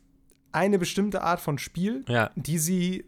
[0.50, 2.30] eine bestimmte Art von Spiel, Ja.
[2.34, 3.04] die sie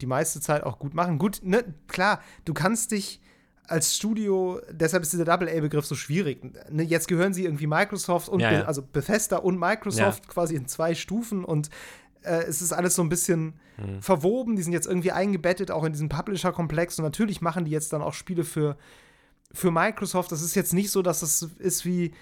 [0.00, 1.18] die meiste Zeit auch gut machen.
[1.18, 3.20] Gut, ne, klar, du kannst dich
[3.68, 6.40] als Studio, deshalb ist dieser Double-A-Begriff so schwierig.
[6.70, 8.64] Ne, jetzt gehören sie irgendwie Microsoft und Ja, ja.
[8.64, 11.68] also Bethesda und Microsoft quasi in zwei Stufen und
[12.22, 14.02] äh, es ist alles so ein bisschen Mhm.
[14.02, 14.56] verwoben.
[14.56, 18.02] Die sind jetzt irgendwie eingebettet auch in diesen Publisher-Komplex und natürlich machen die jetzt dann
[18.02, 18.76] auch Spiele für,
[19.52, 20.32] für Microsoft.
[20.32, 22.12] Das ist jetzt nicht so, dass es ist wie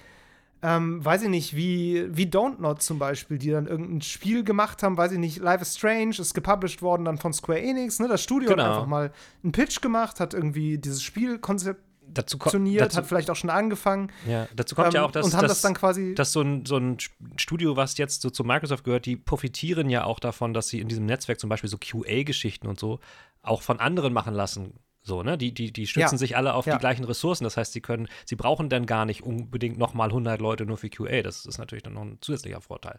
[0.67, 4.83] ähm, weiß ich nicht, wie, wie Don't Not zum Beispiel, die dann irgendein Spiel gemacht
[4.83, 8.09] haben, weiß ich nicht, Life is Strange, ist gepublished worden dann von Square Enix, ne?
[8.09, 8.65] Das Studio Genau.
[8.65, 9.13] hat einfach mal
[9.45, 14.11] einen Pitch gemacht, hat irgendwie dieses Spiel konzeptioniert, Dazu, hat vielleicht auch schon angefangen.
[14.29, 16.17] ja, dazu kommt ja ähm, auch, dass, und haben das dass, dann quasi.
[16.17, 16.97] dass so ein, so ein
[17.37, 20.89] Studio, was jetzt so zu Microsoft gehört, die profitieren ja auch davon, dass sie in
[20.89, 22.99] diesem Netzwerk zum Beispiel so QA-Geschichten und so
[23.43, 24.81] auch von anderen machen lassen.
[25.07, 25.39] So, ne?
[25.39, 26.19] Die, die, die stützen Ja.
[26.19, 26.75] sich alle auf Ja.
[26.75, 27.45] die gleichen Ressourcen.
[27.45, 30.91] Das heißt, sie können, sie brauchen dann gar nicht unbedingt nochmal 100 Leute nur für
[30.91, 31.23] QA.
[31.23, 32.99] Das ist natürlich dann noch ein zusätzlicher Vorteil.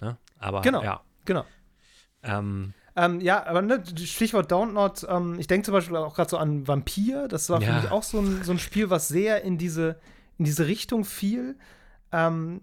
[0.00, 0.16] Ne?
[0.40, 0.82] Aber Genau.
[0.82, 1.00] ja.
[1.24, 1.44] genau.
[2.24, 6.38] Ähm, Ähm, ja, aber ne, Stichwort Not, ähm, ich denke zum Beispiel auch gerade so
[6.38, 7.28] an Vampir.
[7.28, 7.80] Das war für Ja.
[7.80, 10.00] mich auch so ein, so ein Spiel, was sehr in diese,
[10.38, 11.56] in diese Richtung fiel.
[12.12, 12.62] Ähm,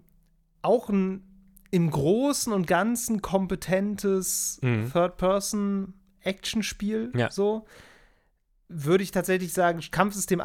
[0.62, 1.22] auch ein
[1.70, 4.90] im Großen und Ganzen kompetentes Mhm.
[4.92, 7.12] Third-Person-Action-Spiel.
[7.14, 7.30] Ja.
[7.30, 7.64] So.
[8.74, 10.40] Würde ich tatsächlich sagen, Kampfsystem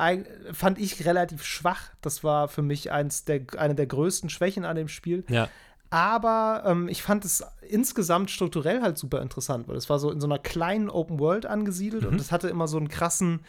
[0.51, 1.91] fand ich relativ schwach.
[2.01, 5.23] Das war für mich eins der, eine der größten Schwächen an dem Spiel.
[5.29, 5.47] ja.
[5.89, 10.19] Aber ähm, ich fand es insgesamt strukturell halt super interessant, weil es war so in
[10.19, 12.09] so einer kleinen Open World angesiedelt Mhm.
[12.09, 13.39] und es hatte immer so einen krassen,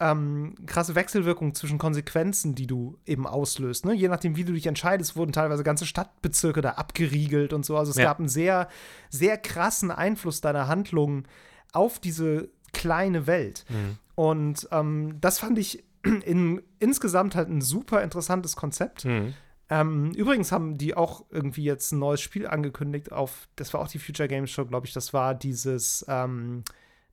[0.00, 3.84] ähm, krasse Wechselwirkung zwischen Konsequenzen, die du eben auslöst.
[3.84, 3.92] Ne?
[3.92, 7.76] Je nachdem, wie du dich entscheidest, wurden teilweise ganze Stadtbezirke da abgeriegelt und so.
[7.76, 8.04] Also es Ja.
[8.04, 8.68] gab einen sehr,
[9.10, 11.26] sehr krassen Einfluss deiner Handlungen
[11.74, 13.66] auf diese kleine Welt.
[13.68, 13.98] Mhm.
[14.14, 19.04] Und ähm, das fand ich in, insgesamt halt ein super interessantes Konzept.
[19.04, 19.34] Mhm.
[19.70, 23.88] Ähm, übrigens haben die auch irgendwie jetzt ein neues Spiel angekündigt auf, das war auch
[23.88, 26.62] die Future Games Show, glaube ich, das war dieses, ähm,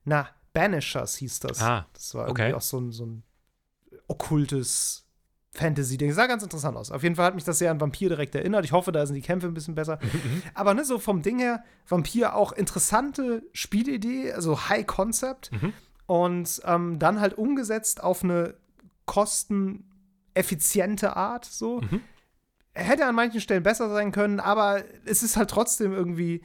[0.04, 1.62] na, Banishers hieß das.
[1.62, 2.42] Ah, das war okay.
[2.42, 3.22] irgendwie auch so ein, so ein
[4.08, 5.06] okkultes
[5.52, 6.12] Fantasy-Ding.
[6.12, 6.90] Sah ganz interessant aus.
[6.90, 8.64] Auf jeden Fall hat mich das sehr an Vampir direkt erinnert.
[8.64, 9.98] Ich hoffe, da sind die Kämpfe ein bisschen besser.
[10.54, 15.50] Aber ne, so vom Ding her, Vampir auch interessante Spielidee, also High Concept.
[15.52, 15.72] Mhm.
[16.10, 18.54] Und ähm, dann halt umgesetzt auf eine
[19.06, 21.82] kosteneffiziente Art, so.
[21.82, 22.00] Mhm.
[22.72, 26.42] Hätte an manchen Stellen besser sein können, aber es ist halt trotzdem irgendwie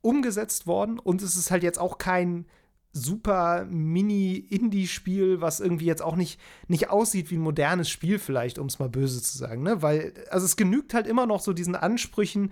[0.00, 2.46] umgesetzt worden und es ist halt jetzt auch kein
[2.92, 8.66] super Mini-Indie-Spiel, was irgendwie jetzt auch nicht, nicht aussieht wie ein modernes Spiel, vielleicht, um
[8.66, 9.82] es mal böse zu sagen, ne?
[9.82, 12.50] Weil, also es genügt halt immer noch so diesen Ansprüchen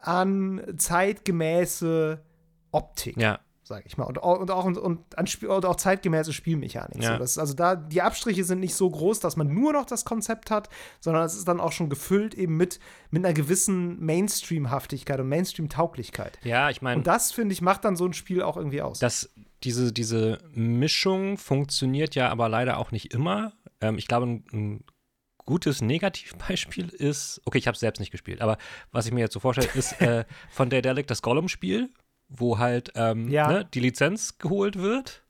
[0.00, 2.24] an zeitgemäße
[2.72, 3.38] Optik Ja.
[3.66, 4.04] Sag ich mal.
[4.04, 7.02] Und, auch- und, auch, und, und, an und auch zeitgemäße Spielmechanik.
[7.02, 7.14] Ja.
[7.14, 10.04] So, das, also da, die Abstriche sind nicht so groß, dass man nur noch das
[10.04, 10.68] Konzept hat,
[11.00, 12.78] sondern es ist dann auch schon gefüllt eben mit,
[13.10, 16.38] mit einer gewissen Mainstream-Haftigkeit und Mainstream-Tauglichkeit.
[16.44, 19.00] Ja, ich meine, Und das, finde ich, macht dann so ein Spiel auch irgendwie aus.
[19.00, 19.30] das,
[19.64, 23.52] diese, diese Mischung funktioniert ja aber leider auch nicht immer.
[23.80, 24.84] Ähm, ich glaube, ein, ein
[25.44, 28.58] gutes Negativbeispiel ist, okay, ich habe es selbst nicht gespielt, aber
[28.92, 31.90] was ich mir jetzt so vorstelle, ist äh, von Daedalic das Gollum-Spiel,
[32.28, 33.48] wo halt ähm, Ja.
[33.50, 35.22] ne, die Lizenz geholt wird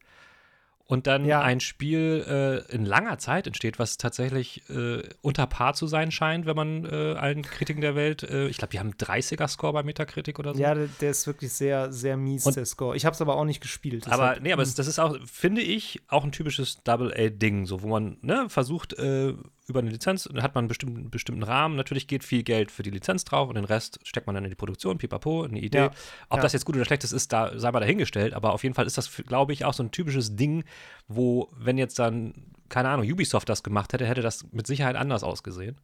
[0.88, 1.40] und dann Ja.
[1.42, 2.24] ein Spiel
[2.68, 6.84] äh, in langer Zeit entsteht, was tatsächlich äh, unter Paar zu sein scheint, wenn man
[6.84, 10.54] äh, allen Kritiken der Welt, äh, ich glaube, die haben einen 30er-Score bei Metacritic oder
[10.54, 10.60] so.
[10.60, 12.96] ja, der, der ist wirklich sehr, sehr mies, Und- der Score.
[12.96, 14.06] Ich habe es aber auch nicht gespielt.
[14.06, 17.82] Aber deshalb- nee, aber es, das ist auch, finde ich, auch ein typisches Double-A-Ding, so
[17.82, 19.34] wo man ne, versucht, äh,
[19.68, 21.76] über eine Lizenz, dann hat man einen bestimmten, bestimmten Rahmen.
[21.76, 24.50] Natürlich geht viel Geld für die Lizenz drauf und den Rest steckt man dann in
[24.50, 25.78] die Produktion, pipapo, eine Idee.
[25.78, 25.90] Ja,
[26.28, 26.42] Ob ja.
[26.42, 28.86] das jetzt gut oder schlecht ist, ist da, sei mal dahingestellt, aber auf jeden Fall
[28.86, 30.64] ist das, glaube ich, auch so ein typisches Ding,
[31.08, 32.34] wo, wenn jetzt dann,
[32.68, 35.80] keine Ahnung, Ubisoft das gemacht hätte, hätte das mit Sicherheit anders ausgesehen.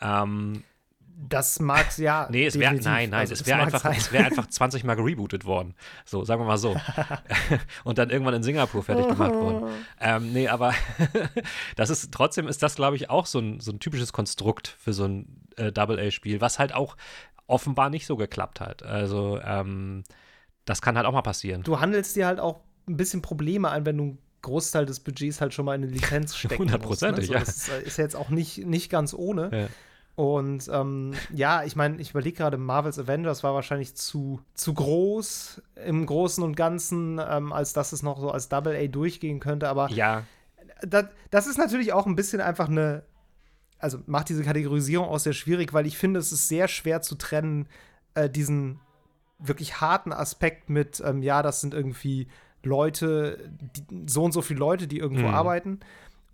[0.00, 0.64] Ähm,
[1.28, 2.28] das mag's ja.
[2.30, 3.96] Nee, es wäre, nein, nein, Also, es wäre mag einfach, sein.
[3.96, 5.74] es wäre einfach 20 Mal gerebootet worden.
[6.04, 6.76] So, sagen wir mal so.
[7.84, 9.70] Und dann irgendwann in Singapur fertig gemacht worden.
[10.00, 10.74] Ähm, nee, aber
[11.76, 14.92] das ist, trotzdem ist das, glaube ich, auch so ein, so ein typisches Konstrukt für
[14.92, 16.96] so ein äh, Double-A-Spiel, was halt auch
[17.46, 18.82] offenbar nicht so geklappt hat.
[18.82, 20.04] Also, ähm,
[20.64, 21.62] das kann halt auch mal passieren.
[21.62, 25.40] du handelst dir halt auch ein bisschen Probleme ein, wenn du einen Großteil des Budgets
[25.40, 26.72] halt schon mal in eine Lizenz stecken musst.
[26.72, 27.34] Hundertprozentig, ne?
[27.34, 27.40] ja.
[27.40, 29.50] Das ist, ist ja jetzt auch nicht, nicht ganz ohne.
[29.52, 29.68] Ja.
[30.20, 35.62] Und ähm, ja, ich meine, ich überlege gerade, Marvel's Avengers war wahrscheinlich zu, zu groß
[35.86, 39.66] im Großen und Ganzen, ähm, als dass es noch so als Double A durchgehen könnte.
[39.70, 40.24] Aber Ja,
[40.82, 43.02] das, das ist natürlich auch ein bisschen einfach eine,
[43.78, 47.14] also macht diese Kategorisierung auch sehr schwierig, weil ich finde, es ist sehr schwer zu
[47.14, 47.66] trennen,
[48.12, 48.78] äh, diesen
[49.38, 52.28] wirklich harten Aspekt mit, ähm, ja, das sind irgendwie
[52.62, 55.34] Leute, die, so und so viele Leute, die irgendwo Mhm.
[55.34, 55.80] arbeiten.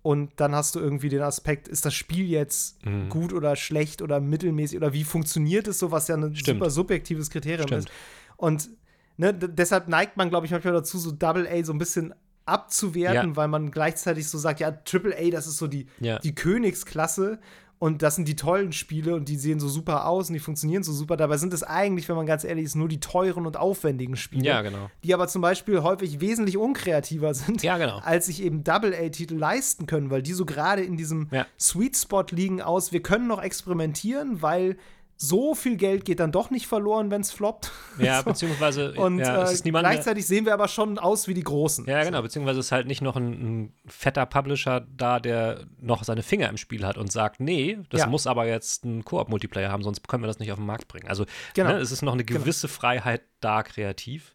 [0.06, 3.08] Und dann hast du irgendwie den Aspekt, ist das Spiel jetzt Mhm.
[3.08, 6.58] gut oder schlecht oder mittelmäßig oder wie funktioniert es so, was ja ein Stimmt.
[6.60, 7.86] super subjektives Kriterium Stimmt.
[7.86, 7.90] ist.
[8.36, 8.68] Und
[9.16, 13.30] ne, deshalb neigt man, glaube ich, manchmal dazu, so Double A so ein bisschen abzuwerten,
[13.30, 13.36] Ja.
[13.36, 16.20] weil man gleichzeitig so sagt, ja, Triple A, das ist so die, Ja.
[16.20, 17.40] die Königsklasse
[17.78, 20.82] und das sind die tollen Spiele und die sehen so super aus und die funktionieren
[20.82, 21.16] so super.
[21.18, 24.44] Dabei sind es eigentlich, wenn man ganz ehrlich ist, nur die teuren und aufwendigen Spiele,
[24.46, 24.88] Ja, genau.
[25.04, 27.98] die aber zum Beispiel häufig wesentlich unkreativer sind, Ja, genau.
[28.04, 31.46] als sich eben Double-A-Titel leisten können, weil die so gerade in diesem Ja.
[31.60, 34.76] Sweet Spot liegen aus, wir können noch experimentieren, weil
[35.18, 37.72] so viel Geld geht dann doch nicht verloren, wenn es floppt.
[37.98, 38.24] Ja, so.
[38.30, 41.86] beziehungsweise Und ja, äh, ist niemand gleichzeitig sehen wir aber schon aus wie die Großen.
[41.86, 43.30] Ja, genau, beziehungsweise ist halt nicht noch ein,
[43.64, 48.02] ein fetter Publisher da, der noch seine Finger im Spiel hat und sagt, nee, das
[48.02, 48.06] Ja.
[48.08, 51.08] muss aber jetzt ein Koop-Multiplayer haben, sonst können wir das nicht auf den Markt bringen.
[51.08, 51.70] Also Genau.
[51.70, 54.34] ne, es ist noch eine gewisse Freiheit da kreativ,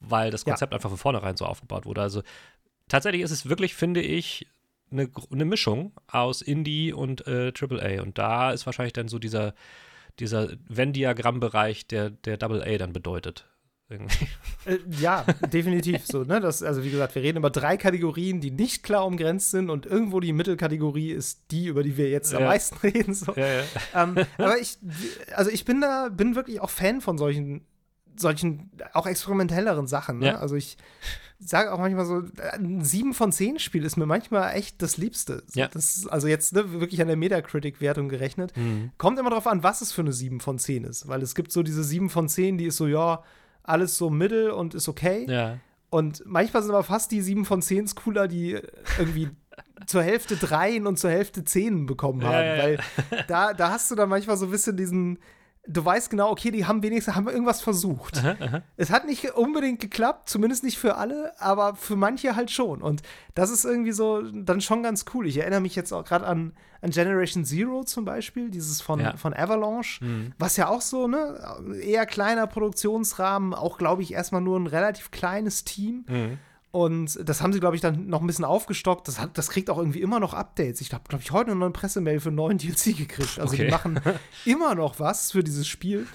[0.00, 0.52] weil das Ja.
[0.52, 2.02] Konzept einfach von vornherein so aufgebaut wurde.
[2.02, 2.22] Also
[2.88, 4.46] tatsächlich ist es wirklich, finde ich,
[4.90, 8.02] eine, eine Mischung aus Indie und äh, AAA.
[8.02, 9.54] Und da ist wahrscheinlich dann so dieser,
[10.20, 13.46] dieser Venn-Diagramm-Bereich, der, der Double A dann bedeutet.
[14.66, 16.22] Äh, ja, definitiv so.
[16.22, 16.40] Ne?
[16.40, 19.86] Das, also wie gesagt, wir reden über drei Kategorien, die nicht klar umgrenzt sind und
[19.86, 22.48] irgendwo die Mittelkategorie ist die, über die wir jetzt am Ja.
[22.48, 23.14] meisten reden.
[23.14, 23.32] So.
[23.34, 23.62] Ja, ja.
[23.94, 24.76] ähm, aber ich,
[25.34, 27.64] also ich bin da, bin wirklich auch Fan von solchen,
[28.14, 30.18] solchen auch experimentelleren Sachen.
[30.18, 30.38] Ne?
[30.38, 30.76] Also ich
[31.38, 32.22] sage auch manchmal so,
[32.52, 35.44] ein 7 von 10 Spiel ist mir manchmal echt das Liebste.
[35.54, 35.68] Ja.
[35.68, 38.56] Das ist also jetzt ne, wirklich an der Metacritic-Wertung gerechnet.
[38.56, 38.90] Mhm.
[38.98, 41.08] Kommt immer darauf an, was es für eine 7 von 10 ist.
[41.08, 43.22] Weil es gibt so diese 7 von 10, die ist so, ja,
[43.62, 45.26] alles so mittel und ist okay.
[45.28, 45.58] ja.
[45.90, 48.58] Und manchmal sind aber fast die 7 von 10 cooler, die
[48.98, 49.30] irgendwie
[49.86, 52.32] zur Hälfte Dreien und zur Hälfte Zehnen bekommen haben.
[52.34, 52.62] Ja, ja.
[52.62, 52.78] Weil
[53.26, 55.18] da, da hast du dann manchmal so ein bisschen diesen.
[55.70, 58.22] Du weißt genau, okay, die haben wenigstens haben irgendwas versucht.
[58.78, 62.80] Es hat nicht unbedingt geklappt, zumindest nicht für alle, aber für manche halt schon.
[62.80, 63.02] Und
[63.34, 65.26] das ist irgendwie so dann schon ganz cool.
[65.26, 69.16] Ich erinnere mich jetzt auch gerade an, an Generation Zero zum Beispiel, dieses von, Ja.
[69.18, 70.32] von Avalanche, Mhm.
[70.38, 71.38] was ja auch so, ne,
[71.82, 76.04] eher kleiner Produktionsrahmen, auch glaube ich erstmal nur ein relativ kleines Team.
[76.08, 76.38] Mhm.
[76.78, 79.08] Und das haben sie, glaube ich, dann noch ein bisschen aufgestockt.
[79.08, 80.80] Das, hat, das kriegt auch irgendwie immer noch Updates.
[80.80, 83.40] Ich habe, glaube ich, heute noch eine Pressemail für einen neuen DLC gekriegt.
[83.40, 83.70] Also die Okay.
[83.72, 84.00] machen
[84.44, 86.06] immer noch was für dieses Spiel.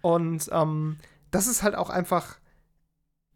[0.00, 0.96] Und ähm,
[1.30, 2.38] das ist halt auch einfach.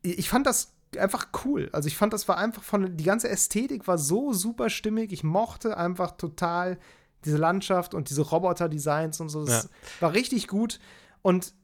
[0.02, 1.68] Ich fand das einfach cool.
[1.72, 2.96] Also ich fand, das war einfach von.
[2.96, 5.12] Die ganze Ästhetik war so super stimmig.
[5.12, 6.78] Ich mochte einfach total
[7.24, 9.44] diese Landschaft und diese Roboter-Designs und so.
[9.44, 9.68] Das
[10.00, 10.80] war richtig gut.
[11.22, 11.54] Und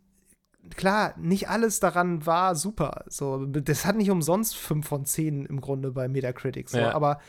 [0.77, 3.05] klar, nicht alles daran war super.
[3.09, 6.69] So, das hat nicht umsonst 5 von 10 im Grunde bei Metacritic.
[6.71, 6.93] So, Ja.
[6.95, 7.21] Aber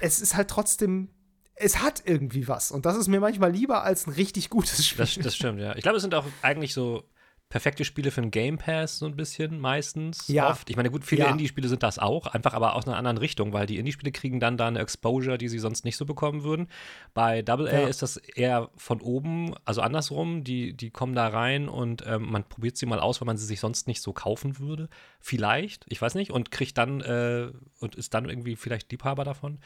[0.00, 1.08] es ist halt trotzdem,
[1.54, 2.70] es hat irgendwie was.
[2.70, 5.04] Und das ist mir manchmal lieber als ein richtig gutes Spiel.
[5.04, 5.74] Das, das stimmt, ja.
[5.76, 7.04] Ich glaube, es sind auch eigentlich so
[7.48, 10.26] perfekte Spiele für einen Game Pass, so ein bisschen meistens.
[10.26, 10.50] Ja.
[10.50, 10.68] Oft.
[10.68, 11.30] Ich meine, gut, viele Ja.
[11.30, 14.56] Indie-Spiele sind das auch, einfach aber aus einer anderen Richtung, weil die Indie-Spiele kriegen dann
[14.56, 16.68] da eine Exposure, die sie sonst nicht so bekommen würden.
[17.14, 17.86] Bei Double A Ja.
[17.86, 20.42] ist das eher von oben, also andersrum.
[20.42, 23.46] Die, die kommen da rein und ähm, man probiert sie mal aus, weil man sie
[23.46, 24.88] sich sonst nicht so kaufen würde.
[25.20, 29.58] Vielleicht, ich weiß nicht, und kriegt dann äh, und ist dann irgendwie vielleicht Liebhaber davon.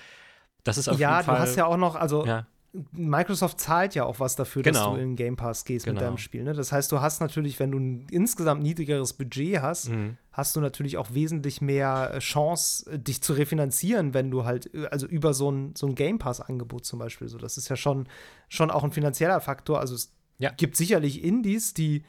[0.65, 1.37] Das ist auf ja, jeden Fall.
[1.37, 2.47] du hast ja auch noch, also ja,
[2.93, 4.91] Microsoft zahlt ja auch was dafür, dass Genau.
[4.95, 6.07] du in den Game Pass gehst mit Genau.
[6.07, 6.45] deinem Spiel.
[6.45, 6.53] Ne?
[6.53, 10.17] Das heißt, du hast natürlich, wenn du ein insgesamt niedrigeres Budget hast, Mhm.
[10.33, 14.73] hast du natürlich auch wesentlich mehr äh, Chance, äh, dich zu refinanzieren, wenn du halt,
[14.73, 17.29] äh, also über so ein, so ein Game Pass-Angebot zum Beispiel.
[17.29, 18.09] So, das ist ja schon,
[18.49, 19.81] schon auch ein finanzieller Faktor.
[19.81, 20.51] Also es Ja.
[20.51, 22.05] gibt sicherlich Indies, die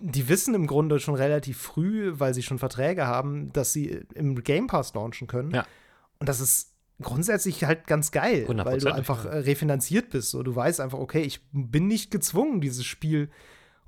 [0.00, 4.42] die wissen im Grunde schon relativ früh, weil sie schon Verträge haben, dass sie im
[4.44, 5.50] Game Pass launchen können.
[5.50, 5.66] Ja.
[6.20, 6.72] Und das ist
[7.02, 10.30] grundsätzlich halt ganz geil, weil du einfach äh, refinanziert bist.
[10.30, 13.30] So, du weißt einfach, okay, ich bin nicht gezwungen, dieses Spiel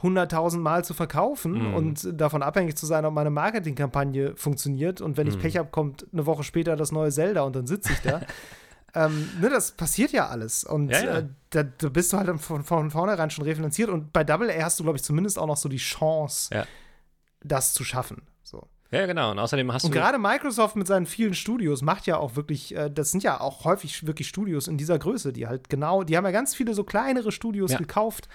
[0.03, 1.75] 100.000 Mal zu verkaufen Mhm.
[1.75, 5.01] und davon abhängig zu sein, ob meine Marketingkampagne funktioniert.
[5.01, 5.41] Und wenn ich Mhm.
[5.41, 8.21] Pech habe, kommt eine Woche später das neue Zelda und dann sitze ich da.
[8.95, 10.65] ähm, ne, das passiert ja alles.
[10.65, 11.19] Und Ja, ja.
[11.19, 13.91] Äh, da, da bist du halt von, von vornherein schon refinanziert.
[13.91, 16.65] Und bei Double A hast du, glaube ich, zumindest auch noch so die Chance, Ja.
[17.43, 18.23] das zu schaffen.
[18.43, 18.67] So.
[18.93, 19.31] Ja, genau.
[19.31, 19.99] Und außerdem hast Und du.
[19.99, 23.65] gerade Microsoft mit seinen vielen Studios macht ja auch wirklich, äh, das sind ja auch
[23.65, 26.85] häufig wirklich Studios in dieser Größe, die halt genau, die haben ja ganz viele so
[26.85, 27.79] kleinere Studios Ja.
[27.79, 28.29] gekauft,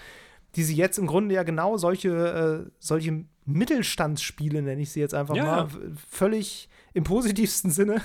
[0.56, 5.14] die sie jetzt im Grunde ja genau solche, äh, solche Mittelstandsspiele, nenne ich sie jetzt
[5.14, 5.68] einfach Ja, mal,
[6.10, 8.02] völlig im positivsten Sinne,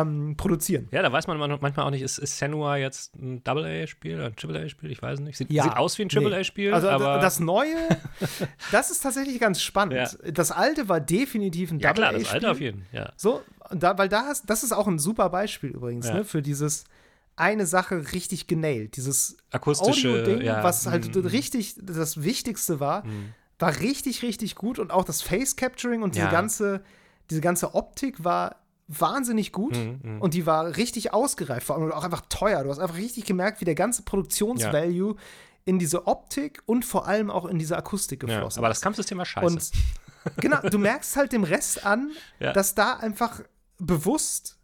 [0.00, 0.88] ähm, produzieren.
[0.90, 4.36] Ja, da weiß man manchmal auch nicht, ist, ist Senua jetzt ein Double-A-Spiel oder ein
[4.36, 4.90] Triple-A-Spiel?
[4.90, 5.36] Ich weiß nicht.
[5.38, 5.64] Sieht, Ja.
[5.64, 7.18] sieht aus wie ein Triple-A-Spiel, Also aber.
[7.18, 7.76] das Neue,
[8.72, 10.18] das ist tatsächlich ganz spannend.
[10.32, 12.24] Das Alte war definitiv ein ja, klar, Double-A-Spiel.
[12.24, 13.00] das Alte auf jeden Fall.
[13.04, 13.12] Ja.
[13.16, 16.14] So, da, weil da hast, das ist auch ein super Beispiel übrigens, Ja.
[16.14, 16.84] ne, für dieses
[17.36, 18.96] eine Sache richtig genailt.
[18.96, 21.26] Dieses Akustische, Audio-Ding, ja, was halt mm.
[21.26, 23.04] richtig das Wichtigste war,
[23.58, 26.30] war richtig, richtig gut und auch das Face-Capturing und diese Ja.
[26.30, 26.82] ganze,
[27.30, 28.56] diese ganze Optik war
[28.88, 30.20] wahnsinnig gut Mhm, mhm.
[30.20, 32.62] und die war richtig ausgereift, vor allem auch einfach teuer.
[32.64, 35.16] Du hast einfach richtig gemerkt, wie der ganze Produktionsvalue
[35.64, 38.28] in diese Optik und vor allem auch in diese Akustik ja.
[38.28, 38.78] geflossen Aber ist.
[38.78, 39.46] das Kampfsystem war scheiße.
[39.46, 39.70] Und
[40.36, 42.10] genau, du merkst halt dem Rest an,
[42.40, 42.52] Ja.
[42.52, 43.40] dass da einfach
[43.78, 44.58] bewusst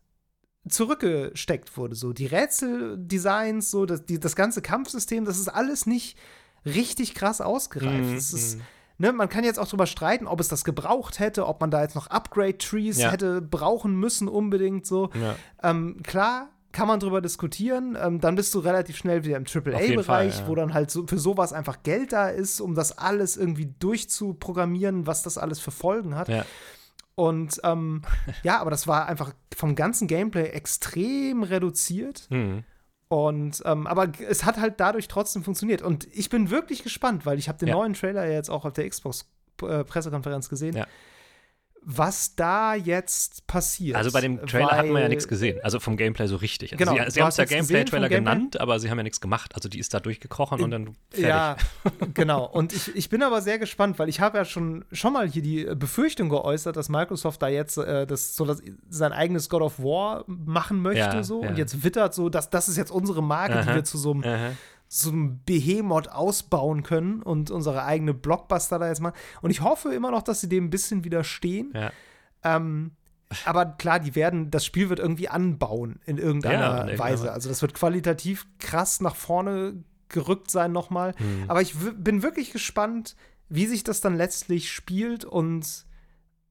[0.68, 1.94] zurückgesteckt wurde.
[1.94, 6.18] So die Rätseldesigns, so das, die, das ganze Kampfsystem, das ist alles nicht
[6.64, 8.04] richtig krass ausgereift.
[8.10, 8.62] Mhm, Es ist, mhm.
[9.00, 11.82] Ne, man kann jetzt auch drüber streiten, ob es das gebraucht hätte, ob man da
[11.82, 13.10] jetzt noch Upgrade-Trees Ja.
[13.10, 15.10] hätte brauchen müssen unbedingt so.
[15.14, 15.34] ja.
[15.62, 17.98] Ähm, klar, kann man drüber diskutieren.
[18.00, 20.46] Ähm, dann bist du relativ schnell wieder im AAA-Bereich, ja.
[20.48, 25.06] wo dann halt so für sowas einfach Geld da ist, um das alles irgendwie durchzuprogrammieren,
[25.06, 26.28] was das alles für Folgen hat.
[26.28, 26.44] Ja.
[27.16, 28.02] Und ähm,
[28.42, 32.26] ja, aber das war einfach vom ganzen Gameplay extrem reduziert.
[32.30, 32.64] Mhm.
[33.12, 35.82] Und ähm, aber es hat halt dadurch trotzdem funktioniert.
[35.82, 37.74] Und ich bin wirklich gespannt, weil ich habe den Ja.
[37.74, 39.28] neuen Trailer ja jetzt auch auf der Xbox
[39.62, 40.86] äh, Pressekonferenz gesehen, Ja.
[41.82, 43.96] Was da jetzt passiert.
[43.96, 46.72] Also bei dem Trailer hatten wir ja nichts gesehen, also vom Gameplay so richtig.
[46.72, 48.34] Also Genau, sie sie haben es ja Gameplay-Trailer Gameplay?
[48.34, 49.54] genannt, aber sie haben ja nichts gemacht.
[49.54, 51.28] Also die ist da durchgekrochen und dann fertig.
[51.28, 51.56] Ja,
[52.14, 52.44] genau.
[52.44, 55.42] Und ich, ich bin aber sehr gespannt, weil ich habe ja schon, schon mal hier
[55.42, 59.78] die Befürchtung geäußert, dass Microsoft da jetzt äh, das, so das, sein eigenes God of
[59.78, 61.00] War machen möchte.
[61.00, 61.42] Ja, so.
[61.42, 61.48] ja.
[61.48, 63.74] Und jetzt wittert so, dass das ist jetzt unsere Marke, die Aha.
[63.76, 64.56] wir zu so einem.
[64.92, 69.12] So einem Behemoth ausbauen können und unsere eigene Blockbuster da jetzt mal.
[69.40, 71.72] Und ich hoffe immer noch, dass sie dem ein bisschen widerstehen.
[71.76, 71.92] Ja.
[72.42, 72.90] Ähm,
[73.44, 77.30] aber klar, die werden, das Spiel wird irgendwie anbauen in irgendeiner Ja, Weise.
[77.32, 81.14] Also das wird qualitativ krass nach vorne gerückt sein nochmal.
[81.20, 81.44] Mhm.
[81.46, 83.14] Aber ich bin wirklich gespannt,
[83.48, 85.86] wie sich das dann letztlich spielt und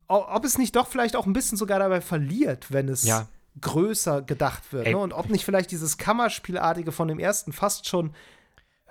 [0.08, 3.28] ob es nicht doch vielleicht auch ein bisschen sogar dabei verliert, wenn es Ja.
[3.62, 4.88] Größer gedacht wird.
[4.88, 4.98] Ne?
[4.98, 8.14] Und ob nicht vielleicht dieses Kammerspielartige von dem ersten fast schon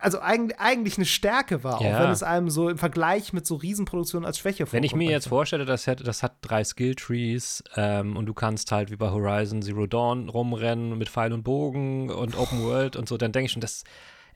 [0.01, 1.97] also eigentlich, eigentlich eine Stärke war, Ja.
[1.97, 4.75] auch wenn es einem so im Vergleich mit so Riesenproduktionen als Schwäche vorkommt.
[4.75, 8.71] Wenn ich mir jetzt vorstelle, das hat, das hat drei Skilltrees ähm, und du kannst
[8.71, 13.09] halt wie bei Horizon Zero Dawn rumrennen mit Pfeil und Bogen und Open World und
[13.09, 13.83] so, dann denke ich schon, das,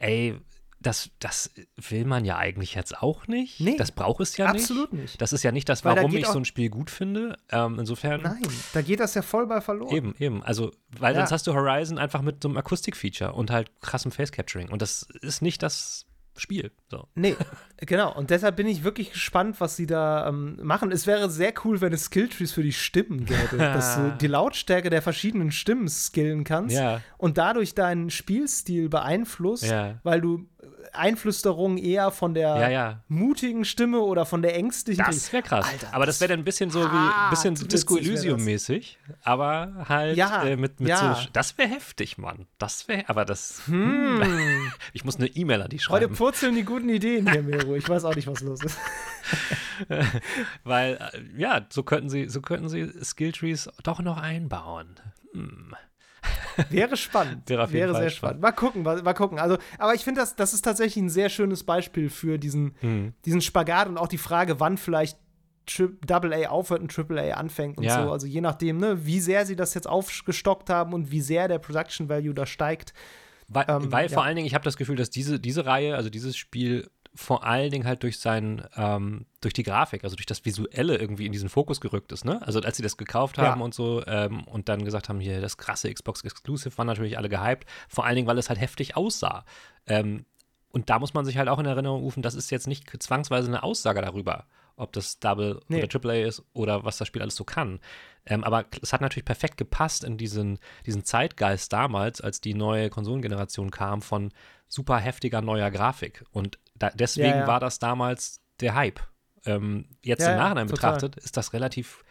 [0.01, 0.37] ey,
[0.83, 3.61] das, das will man ja eigentlich jetzt auch nicht.
[3.61, 4.63] Nee, das braucht es ja nicht.
[4.63, 5.21] Absolut nicht.
[5.21, 7.37] Das ist ja nicht das, Weil da warum geht ich so ein Spiel gut finde.
[7.51, 8.21] Ähm, insofern.
[8.23, 9.95] Nein, da geht das ja voll bei verloren.
[9.95, 10.43] Eben, eben.
[10.43, 11.21] Also, weil Ja.
[11.21, 14.71] sonst hast du Horizon einfach mit so einem Akustik-Feature und halt krassem Face-Capturing.
[14.71, 16.73] Und das ist nicht das Spiel.
[16.91, 17.09] So.
[17.15, 17.37] Nee,
[17.77, 18.17] genau.
[18.17, 20.91] Und deshalb bin ich wirklich gespannt, was sie da ähm, machen.
[20.91, 24.89] Es wäre sehr cool, wenn es Skilltrees für die Stimmen gäbe, dass du die Lautstärke
[24.89, 27.03] der verschiedenen Stimmen skillen kannst Ja.
[27.19, 29.99] und dadurch deinen Spielstil beeinflusst, Ja.
[30.05, 30.47] weil du
[30.93, 33.01] Einflüsterungen eher von der Ja, ja.
[33.09, 35.67] mutigen Stimme oder von der ängstlichen Das wäre krass.
[35.67, 38.01] Alter, aber das wäre dann ein bisschen so wie ein hart bisschen witzig Disco wär
[38.03, 38.09] das.
[38.11, 38.99] Elysium-mäßig.
[39.23, 41.15] Aber halt Ja, äh, mit, mit ja.
[41.15, 41.29] so.
[41.33, 42.47] Das wäre heftig, Mann.
[42.59, 43.09] Das wäre.
[43.09, 43.63] Aber das.
[44.93, 45.89] ich muss eine E-Mail an die Hm.
[45.89, 46.17] Heute schreiben.
[46.17, 47.75] purzeln die guten Ideen hier, Miro.
[47.75, 48.79] Ich weiß auch nicht, was los ist.
[50.65, 54.97] Weil, äh, ja, so könnten sie, so könnten sie Skilltrees doch noch einbauen.
[55.33, 55.75] Hm.
[56.71, 57.49] Wäre spannend.
[57.49, 58.13] Wäre Fall sehr spannend.
[58.13, 58.41] spannend.
[58.43, 59.39] Mal gucken, mal, mal gucken.
[59.39, 63.15] Also, aber ich finde, das, das ist tatsächlich ein sehr schönes Beispiel für diesen, Hm.
[63.25, 65.19] diesen Spagat und auch die Frage, wann vielleicht
[66.05, 68.05] Double A aufhört und Triple A anfängt und Ja.
[68.05, 68.11] so.
[68.13, 71.59] Also je nachdem, ne, wie sehr sie das jetzt aufgestockt haben und wie sehr der
[71.59, 72.93] Production Value da steigt.
[73.49, 74.27] Weil, Ähm, weil vor ja.
[74.27, 77.71] allen Dingen, ich habe das Gefühl, dass diese, diese Reihe, also dieses Spiel, vor allen
[77.71, 81.51] Dingen halt durch sein, ähm, durch die Grafik, also durch das Visuelle irgendwie in diesen
[81.51, 82.41] Fokus gerückt ist, ne?
[82.47, 83.65] Also als sie das gekauft haben Ja.
[83.65, 87.29] und so ähm, und dann gesagt haben, hier, das krasse Xbox Exclusive, waren natürlich alle
[87.29, 89.45] gehypt, vor allen Dingen, weil es halt heftig aussah.
[89.87, 90.25] Ähm,
[90.71, 93.49] und da muss man sich halt auch in Erinnerung rufen, das ist jetzt nicht zwangsweise
[93.49, 94.47] eine Aussage darüber,
[94.77, 95.79] ob das Double Nee.
[95.81, 97.79] oder Triple A ist oder was das Spiel alles so kann.
[98.25, 102.89] Ähm, aber es hat natürlich perfekt gepasst in diesen, diesen Zeitgeist damals, als die neue
[102.89, 104.33] Konsolengeneration kam von
[104.67, 106.25] super heftiger neuer Grafik.
[106.31, 107.47] Und da, deswegen Ja, ja.
[107.47, 109.01] war das damals der Hype.
[109.45, 112.05] Ähm, jetzt Ja, im Nachhinein betrachtet ist das relativ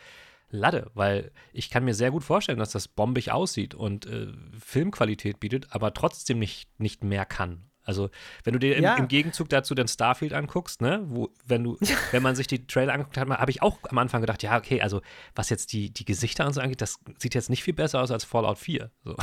[0.49, 4.27] Ladde, weil ich kann mir sehr gut vorstellen, dass das bombig aussieht und äh,
[4.59, 7.69] Filmqualität bietet, aber trotzdem nicht, nicht mehr kann.
[7.83, 8.09] Also,
[8.43, 8.95] wenn du dir im, Ja.
[8.97, 11.77] im Gegenzug dazu den Starfield anguckst, ne, wo, wenn du,
[12.11, 14.81] wenn man sich die Trailer angeguckt hat, habe ich auch am Anfang gedacht, ja, okay,
[14.81, 15.01] also
[15.35, 18.11] was jetzt die, die Gesichter und so angeht, das sieht jetzt nicht viel besser aus
[18.11, 18.91] als Fallout 4.
[19.03, 19.15] So.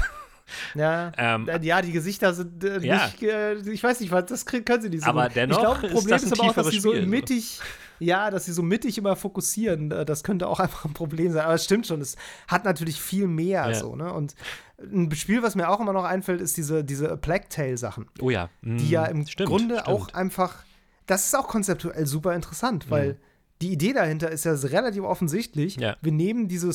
[0.75, 3.07] Ja, Ähm, Äh, ja die Gesichter sind äh, Ja.
[3.07, 5.87] nicht, äh, ich weiß nicht, was, das können sie nicht so Aber dennoch ich glaube,
[5.87, 7.09] ist Problem das ist, ein aber auch, dass sie so Spiel, so.
[7.11, 7.61] mittig,
[8.01, 11.45] Ja, dass sie so mittig immer fokussieren, äh, das könnte auch einfach ein Problem sein.
[11.45, 13.75] Aber es stimmt schon, es hat natürlich viel mehr Ja.
[13.75, 14.13] so, ne?
[14.13, 14.35] Und
[14.81, 18.49] ein Spiel, was mir auch immer noch einfällt, ist diese, diese Plague Tale-Sachen, Oh ja.
[18.63, 19.89] die ja im Mm, stimmt, Grunde stimmt.
[19.89, 20.65] auch einfach,
[21.07, 23.17] das ist auch konzeptuell super interessant, weil Mhm.
[23.61, 25.77] Die Idee dahinter ist ja relativ offensichtlich.
[25.77, 25.97] Ja.
[26.01, 26.73] Wir nehmen diese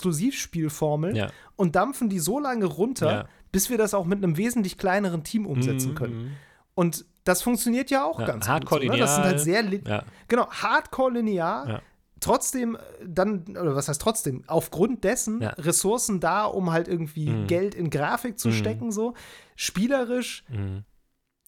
[0.00, 1.30] Sony-Exklusivspielformel Ja.
[1.56, 3.28] und dampfen die so lange runter, Ja.
[3.52, 6.22] bis wir das auch mit einem wesentlich kleineren Team umsetzen können.
[6.24, 6.30] Mhm.
[6.74, 8.90] Und das funktioniert ja auch ganz hardcore gut.
[8.92, 8.98] Ne?
[8.98, 9.62] Das sind halt sehr.
[10.28, 11.68] Genau, hardcore linear.
[11.68, 11.82] Ja.
[12.20, 15.42] Trotzdem äh, dann, oder was heißt trotzdem, aufgrund dessen.
[15.42, 17.46] Ressourcen da, um halt irgendwie Mhm.
[17.46, 18.52] Geld in Grafik zu Mhm.
[18.52, 19.14] stecken, so.
[19.56, 20.84] Spielerisch Mhm.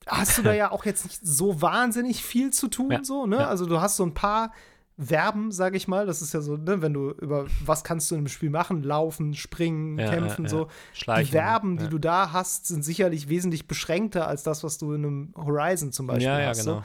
[0.06, 3.04] Hast du da ja auch jetzt nicht so wahnsinnig viel zu tun, Ja.
[3.04, 3.36] so, ne?
[3.36, 3.48] Ja.
[3.48, 4.52] Also du hast so ein paar
[4.98, 6.06] Verben, sag ich mal.
[6.06, 8.82] Das ist ja so, ne, wenn du über was kannst du in einem Spiel machen,
[8.82, 10.68] laufen, springen, Ja, kämpfen, ja, so.
[10.92, 11.24] Schleichen.
[11.26, 11.90] Die Verben, die ja.
[11.90, 16.06] du da hast, sind sicherlich wesentlich beschränkter als das, was du in einem Horizon zum
[16.08, 16.60] Beispiel Ja, ja, hast.
[16.64, 16.76] genau.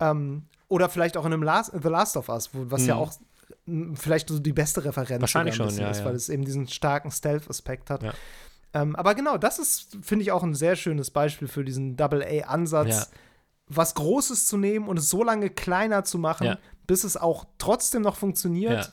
[0.00, 0.04] So.
[0.06, 3.00] Ähm, oder vielleicht auch in einem Last, The Last of Us, was ja Mhm.
[3.00, 3.12] auch
[3.68, 6.04] m, vielleicht so die beste Referenz Wahrscheinlich schon, ja, ist, ja.
[6.04, 8.02] weil es eben diesen starken Stealth-Aspekt hat.
[8.82, 12.88] Ähm, aber genau, das ist, finde ich, auch ein sehr schönes Beispiel für diesen Double-A-Ansatz,
[12.88, 13.06] Ja.
[13.68, 16.58] was Großes zu nehmen und es so lange kleiner zu machen, Ja.
[16.86, 18.86] bis es auch trotzdem noch funktioniert.
[18.86, 18.92] Ja.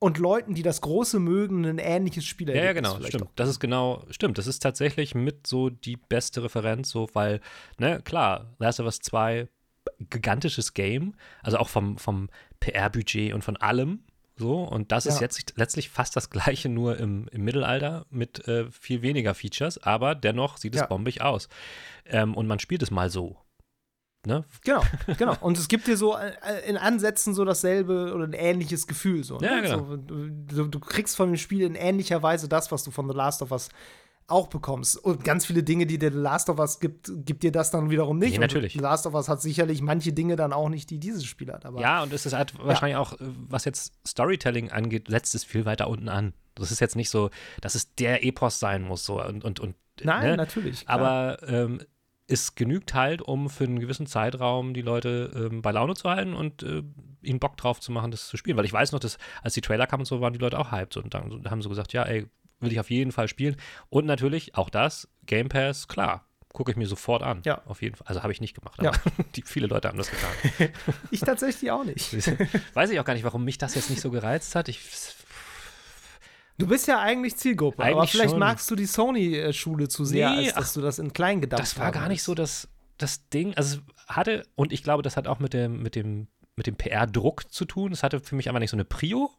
[0.00, 3.28] Und Leuten, die das Große mögen, ein ähnliches Spiel Ja, ja, genau, stimmt.
[3.34, 4.38] Das ist genau, stimmt.
[4.38, 7.40] Das ist tatsächlich mit so die beste Referenz, so, weil,
[7.78, 9.48] ne, klar, Last of Us 2,
[10.10, 12.28] gigantisches Game, also auch vom, vom
[12.60, 14.04] PR-Budget und von allem,
[14.38, 14.62] so.
[14.62, 15.22] Und das ist Ja.
[15.22, 20.14] jetzt letztlich fast das Gleiche, nur im, im Mittelalter mit äh, viel weniger Features, aber
[20.14, 20.86] dennoch sieht es Ja.
[20.86, 21.48] bombig aus.
[22.06, 23.36] Ähm, und man spielt es mal so.
[24.26, 24.44] Ne?
[24.64, 24.82] Genau,
[25.18, 25.36] genau.
[25.40, 26.32] Und es gibt dir so äh,
[26.68, 29.22] in Ansätzen so dasselbe oder ein ähnliches Gefühl.
[29.24, 29.62] So, Ja, ne?
[29.62, 29.78] genau.
[29.86, 33.14] so, du, du kriegst von dem Spiel in ähnlicher Weise das, was du von The
[33.16, 33.68] Last of Us
[34.28, 34.96] auch bekommst.
[34.96, 37.90] Und ganz viele Dinge, die dir The Last of Us gibt, gibt dir das dann
[37.90, 38.30] wiederum nicht.
[38.30, 38.74] Nee, Und natürlich.
[38.74, 41.64] The Last of Us hat sicherlich manche Dinge dann auch nicht, die dieses Spiel hat.
[41.64, 45.44] Aber Ja, und es ist halt wahrscheinlich auch, äh, was jetzt Storytelling angeht, setzt es
[45.44, 46.34] viel weiter unten an.
[46.54, 49.76] Das ist jetzt nicht so, dass es der Epos sein muss, so und, und, und
[50.02, 50.36] nein, ne?
[50.36, 50.84] natürlich.
[50.84, 50.98] klar.
[50.98, 51.80] Aber ähm,
[52.26, 56.34] es genügt halt, um für einen gewissen Zeitraum die Leute ähm, bei Laune zu halten
[56.34, 56.82] und äh,
[57.22, 58.56] ihnen Bock drauf zu machen, das zu spielen.
[58.58, 60.70] Weil ich weiß noch, dass als die Trailer kamen und so, waren die Leute auch
[60.70, 62.26] hyped und dann haben so gesagt, ja, ey,
[62.60, 63.56] will ich auf jeden Fall spielen.
[63.88, 67.42] Und natürlich auch das, Game Pass, klar, gucke ich mir sofort an.
[67.44, 67.62] Ja.
[67.66, 68.06] Auf jeden Fall.
[68.08, 68.90] Also habe ich nicht gemacht, Ja.
[68.90, 69.00] aber
[69.36, 70.70] die, viele Leute haben das getan.
[71.10, 72.12] ich tatsächlich auch nicht.
[72.74, 74.68] weiß ich auch gar nicht, warum mich das jetzt nicht so gereizt hat.
[74.68, 74.80] Ich,
[76.60, 78.40] Du bist ja eigentlich Zielgruppe, aber Eigentlich vielleicht schon.
[78.40, 81.60] magst du die Sony-Schule zu sehr, Nee, als dass ach, du das in klein gedacht
[81.60, 83.54] das war gar nicht so das, das Ding.
[83.54, 86.74] Also es hatte, und ich glaube, das hat auch mit dem, mit dem, mit dem
[86.74, 87.92] PR-Druck zu tun.
[87.92, 89.30] Es hatte für mich einfach nicht so eine Prio.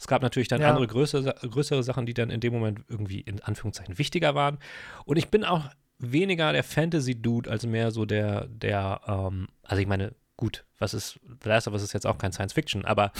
[0.00, 0.70] Es gab natürlich dann Ja.
[0.70, 4.58] andere größere, größere Sachen, die dann in dem Moment irgendwie in Anführungszeichen wichtiger waren.
[5.04, 9.86] Und ich bin auch weniger der Fantasy-Dude, als mehr so der, der, ähm, also ich
[9.86, 13.12] meine, gut, was ist, The Last of Us ist jetzt auch kein Science-Fiction, aber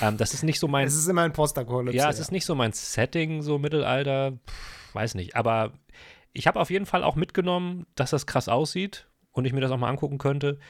[0.00, 1.96] ähm, das ist nicht so mein Es ist immer ein Postapokalypse.
[1.98, 5.34] ja, es ist nicht so mein Setting, so Mittelalter, pff, weiß nicht.
[5.34, 5.72] Aber
[6.32, 9.72] ich habe auf jeden Fall auch mitgenommen, dass das krass aussieht und ich mir das
[9.72, 10.60] auch mal angucken könnte.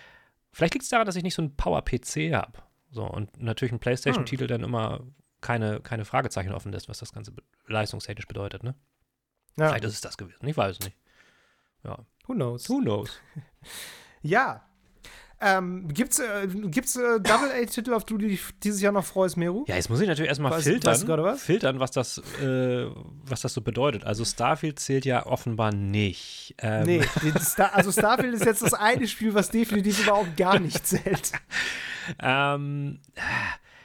[0.50, 2.54] Vielleicht liegt es daran, dass ich nicht so einen Power-PC habe.
[2.90, 5.00] So, und natürlich ein PlayStation-Titel dann immer
[5.40, 8.74] keine, keine Fragezeichen offen lässt, was das Ganze be leistungstechnisch bedeutet, ne?
[9.56, 9.68] ja.
[9.68, 10.46] Vielleicht ist es das gewesen.
[10.46, 10.96] Ich weiß es nicht.
[11.84, 11.98] Ja.
[12.26, 12.68] Who knows?
[12.68, 13.20] Who knows?
[14.22, 14.64] Ja.
[15.40, 19.64] Ähm, gibt's, äh, gibt's äh, Double-A-Titel, auf die du dich dieses Jahr noch freust, Meru?
[19.68, 21.40] Ja, jetzt muss ich natürlich erstmal filtern, weißt du gerade was?
[21.40, 22.86] filtern, was das, äh,
[23.24, 24.02] was das so bedeutet.
[24.02, 26.56] Also Starfield zählt ja offenbar nicht.
[26.58, 27.02] Ähm, Nee,
[27.38, 31.32] Star also Starfield ist jetzt das eine Spiel, was definitiv überhaupt gar nicht zählt.
[32.20, 33.00] Ähm,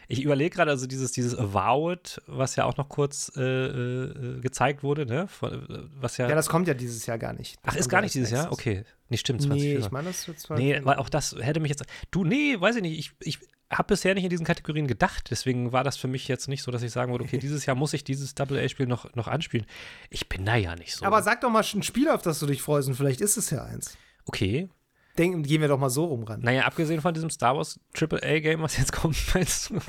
[0.07, 4.83] ich überlege gerade, also dieses, dieses Avowed, was ja auch noch kurz äh, äh, gezeigt
[4.83, 5.27] wurde, ne?
[5.27, 6.27] Von, äh, was ja.
[6.29, 7.57] Ja, das kommt ja dieses Jahr gar nicht.
[7.61, 8.51] ach, Das ist kommt gar nicht dieses Jahr?
[8.51, 8.83] Okay.
[9.09, 9.85] Nee, stimmt, Nee, 2024.
[9.85, 10.57] ich meine, das wird zwar.
[10.57, 11.83] Nee, weil auch das hätte mich jetzt.
[12.11, 12.99] Du, nee, weiß ich nicht.
[12.99, 13.39] Ich, ich
[13.71, 15.29] habe bisher nicht in diesen Kategorien gedacht.
[15.31, 17.75] Deswegen war das für mich jetzt nicht so, dass ich sagen würde, okay, dieses Jahr
[17.75, 19.65] muss ich dieses Double-A-Spiel noch, noch anspielen.
[20.09, 21.05] Ich bin da ja nicht so.
[21.05, 23.49] Aber sag doch mal ein Spiel, auf das du dich freust, und vielleicht ist es
[23.49, 23.97] ja eins.
[24.25, 24.69] okay.
[25.17, 26.41] Denken, gehen wir doch mal so rum ran.
[26.41, 29.79] Naja, abgesehen von diesem Star Wars AAA-Game, was jetzt kommt, meinst du?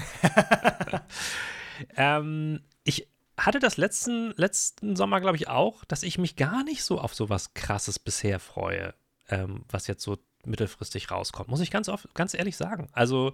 [1.97, 3.09] ähm, ich
[3.39, 7.15] hatte das letzten, letzten Sommer, glaube ich, auch, dass ich mich gar nicht so auf
[7.15, 8.95] sowas Krasses bisher freue,
[9.29, 11.49] ähm, was jetzt so mittelfristig rauskommt.
[11.49, 12.89] Muss ich ganz, oft, ganz ehrlich sagen.
[12.93, 13.33] Also,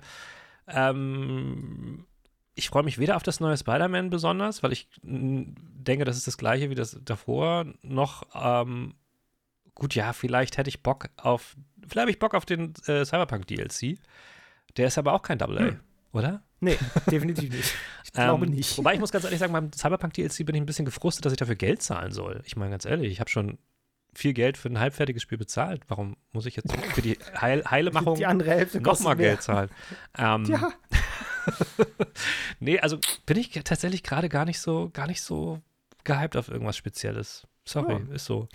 [0.68, 2.07] ähm,
[2.55, 6.38] ich freue mich weder auf das neue Spider-Man besonders, weil ich denke, das ist das
[6.38, 8.95] gleiche wie das davor, noch ähm,
[9.74, 11.57] gut, ja, vielleicht hätte ich Bock auf,
[11.91, 13.99] vielleicht habe ich Bock auf den äh, Cyberpunk DLC.
[14.76, 15.80] Der ist aber auch kein Double A, Hm.
[16.12, 16.43] oder?
[16.61, 16.78] Nee,
[17.11, 17.74] definitiv nicht.
[18.05, 18.76] Ich glaube Ähm, nicht.
[18.78, 21.32] Wobei ich muss ganz ehrlich sagen, beim Cyberpunk DLC bin ich ein bisschen gefrustet, dass
[21.32, 22.43] ich dafür Geld zahlen soll.
[22.45, 23.59] Ich meine ganz ehrlich, ich habe schon
[24.14, 25.82] viel Geld für ein halbfertiges Spiel bezahlt.
[25.88, 29.14] Warum muss ich jetzt für die Heil Heilemachung Die andere Hälfte nochmal.
[29.16, 29.70] Geld zahlen?
[30.18, 30.72] Ähm, Ja,
[32.61, 35.61] Nee, also bin ich tatsächlich gerade gar nicht so, gar nicht so
[36.05, 37.47] gehypt auf irgendwas Spezielles.
[37.64, 38.14] Sorry, Ja.
[38.14, 38.49] ist so.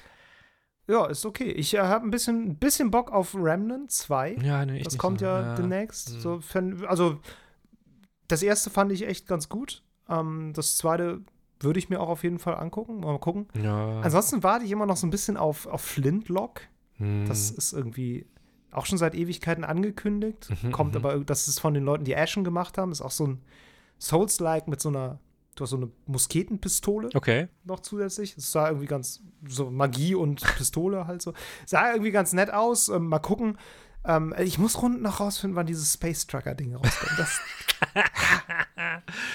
[0.87, 1.51] Ja, ist okay.
[1.51, 4.37] Ich äh, habe ein bisschen, ein bisschen Bock auf Remnant 2.
[4.43, 5.25] Ja, nee, ich Das kommt so.
[5.25, 6.09] ja, demnächst.
[6.11, 6.19] Hm.
[6.19, 6.39] So,
[6.87, 7.19] also,
[8.27, 9.83] das erste fand ich echt ganz gut.
[10.09, 11.21] Ähm, das zweite
[11.59, 12.99] würde ich mir auch auf jeden Fall angucken.
[12.99, 13.47] Mal gucken.
[13.61, 14.01] Ja.
[14.01, 16.61] Ansonsten warte ich immer noch so ein bisschen auf, auf Flintlock.
[16.97, 17.25] hm.
[17.27, 18.27] Das ist irgendwie
[18.71, 20.49] auch schon seit Ewigkeiten angekündigt.
[20.61, 20.97] Mhm, Kommt mhm.
[21.05, 22.91] aber, das ist von den Leuten, die Ashen gemacht haben.
[22.91, 23.41] Ist auch so ein
[23.99, 25.19] Souls-like mit so einer,
[25.55, 27.47] du hast so eine Musketenpistole Okay.
[27.63, 28.37] noch zusätzlich.
[28.37, 31.33] Es sah irgendwie ganz, so Magie und Pistole halt so.
[31.65, 32.89] Sah irgendwie ganz nett aus.
[32.89, 33.57] Ähm, mal gucken.
[34.05, 37.17] Ähm, ich muss rund noch rausfinden, wann dieses Space Trucker-Ding rauskommt.
[37.17, 37.39] Das,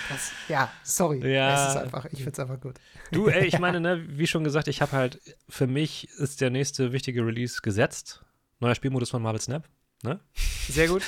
[0.09, 1.19] das, ja, sorry.
[1.29, 1.65] Ja.
[1.65, 2.77] Es ist einfach, ich find's einfach gut.
[3.11, 6.51] Du, ey, ich meine, ne, wie schon gesagt, ich habe halt, für mich ist der
[6.51, 8.25] nächste wichtige Release gesetzt.
[8.61, 9.69] Neuer Spielmodus von Marvel Snap.
[10.03, 10.21] Ne?
[10.69, 11.03] Sehr gut.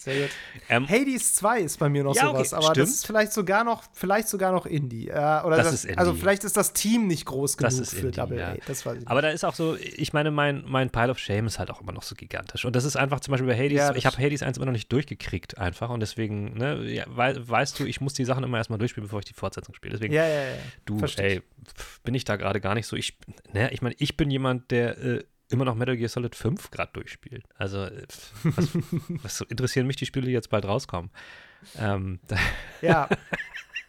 [0.00, 0.30] Sehr gut.
[0.70, 2.76] Ähm, Hades 2 ist bei mir noch Ja, okay, sowas, aber stimmt.
[2.78, 5.08] das ist vielleicht sogar noch, vielleicht sogar noch Indie.
[5.08, 5.98] Äh, oder Das das, ist Indie.
[5.98, 8.52] Also vielleicht ist das Team nicht groß Das genug ist für Indie, Double ja.
[8.52, 8.56] A.
[8.66, 11.70] Das Aber da ist auch so, ich meine, mein, mein Pile of Shame ist halt
[11.70, 12.64] auch immer noch so gigantisch.
[12.64, 14.64] Und das ist einfach zum Beispiel bei Hades, Ja, das ich habe Hades 1 immer
[14.66, 15.90] noch nicht durchgekriegt einfach.
[15.90, 19.18] Und deswegen, ne, ja, wei weißt du, ich muss die Sachen immer erstmal durchspielen, bevor
[19.18, 19.92] ich die Fortsetzung spiele.
[19.92, 20.56] Deswegen, Ja, ja, ja.
[20.86, 21.42] du, versteh ey,
[21.76, 22.96] pf, bin ich da gerade gar nicht so.
[22.96, 23.18] Ich,
[23.52, 26.92] ne, ich meine, ich bin jemand, der äh, immer noch Metal Gear Solid 5 gerade
[26.92, 27.44] durchspielt.
[27.56, 28.06] Also, äh,
[28.44, 28.68] was,
[29.22, 31.10] was interessieren mich die Spiele, die jetzt bald rauskommen?
[31.78, 32.20] Ähm,
[32.82, 33.08] Ja.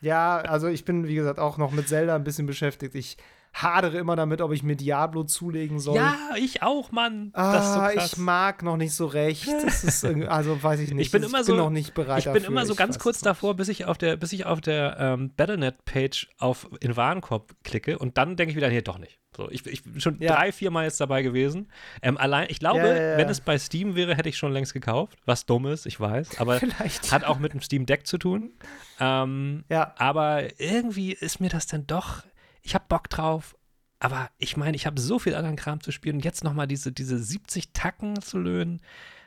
[0.02, 2.96] ja, also ich bin, wie gesagt, auch noch mit Zelda ein bisschen beschäftigt.
[2.96, 3.18] Ich
[3.54, 5.98] hadere immer damit, ob ich mir Diablo zulegen soll.
[5.98, 7.32] ja, ich auch, Mann.
[7.34, 9.46] Ah, so ich mag noch nicht so recht.
[9.66, 11.08] Das ist irgendwie, also weiß ich nicht.
[11.08, 12.48] Ich bin immer so- noch nicht bereit Ich bin dafür.
[12.50, 15.34] immer so ganz weiß kurz davor, bis ich auf der, bis ich auf der ähm,
[15.36, 19.20] Battlenet-Page auf in Warenkorb klicke und dann denke ich wieder, nee, doch nicht.
[19.36, 20.36] So, ich, ich bin schon Ja.
[20.36, 21.70] drei, vier Mal jetzt dabei gewesen.
[22.02, 23.18] Ähm, allein, ich glaube, Ja, ja, ja.
[23.18, 25.18] wenn es bei Steam wäre, hätte ich schon längst gekauft.
[25.26, 27.12] Was dumm ist, ich weiß, aber Vielleicht.
[27.12, 28.52] hat auch mit dem Steam Deck zu tun.
[29.00, 32.24] Ähm, Ja, aber irgendwie ist mir das dann doch,
[32.62, 33.56] ich habe Bock drauf.
[34.00, 36.92] Aber ich meine, ich habe so viel anderen Kram zu spielen und jetzt nochmal diese,
[36.92, 38.82] diese 70 Tacken zu löhnen.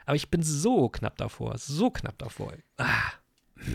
[0.05, 2.52] Aber ich bin so knapp davor, so knapp davor.
[2.76, 3.12] Ah,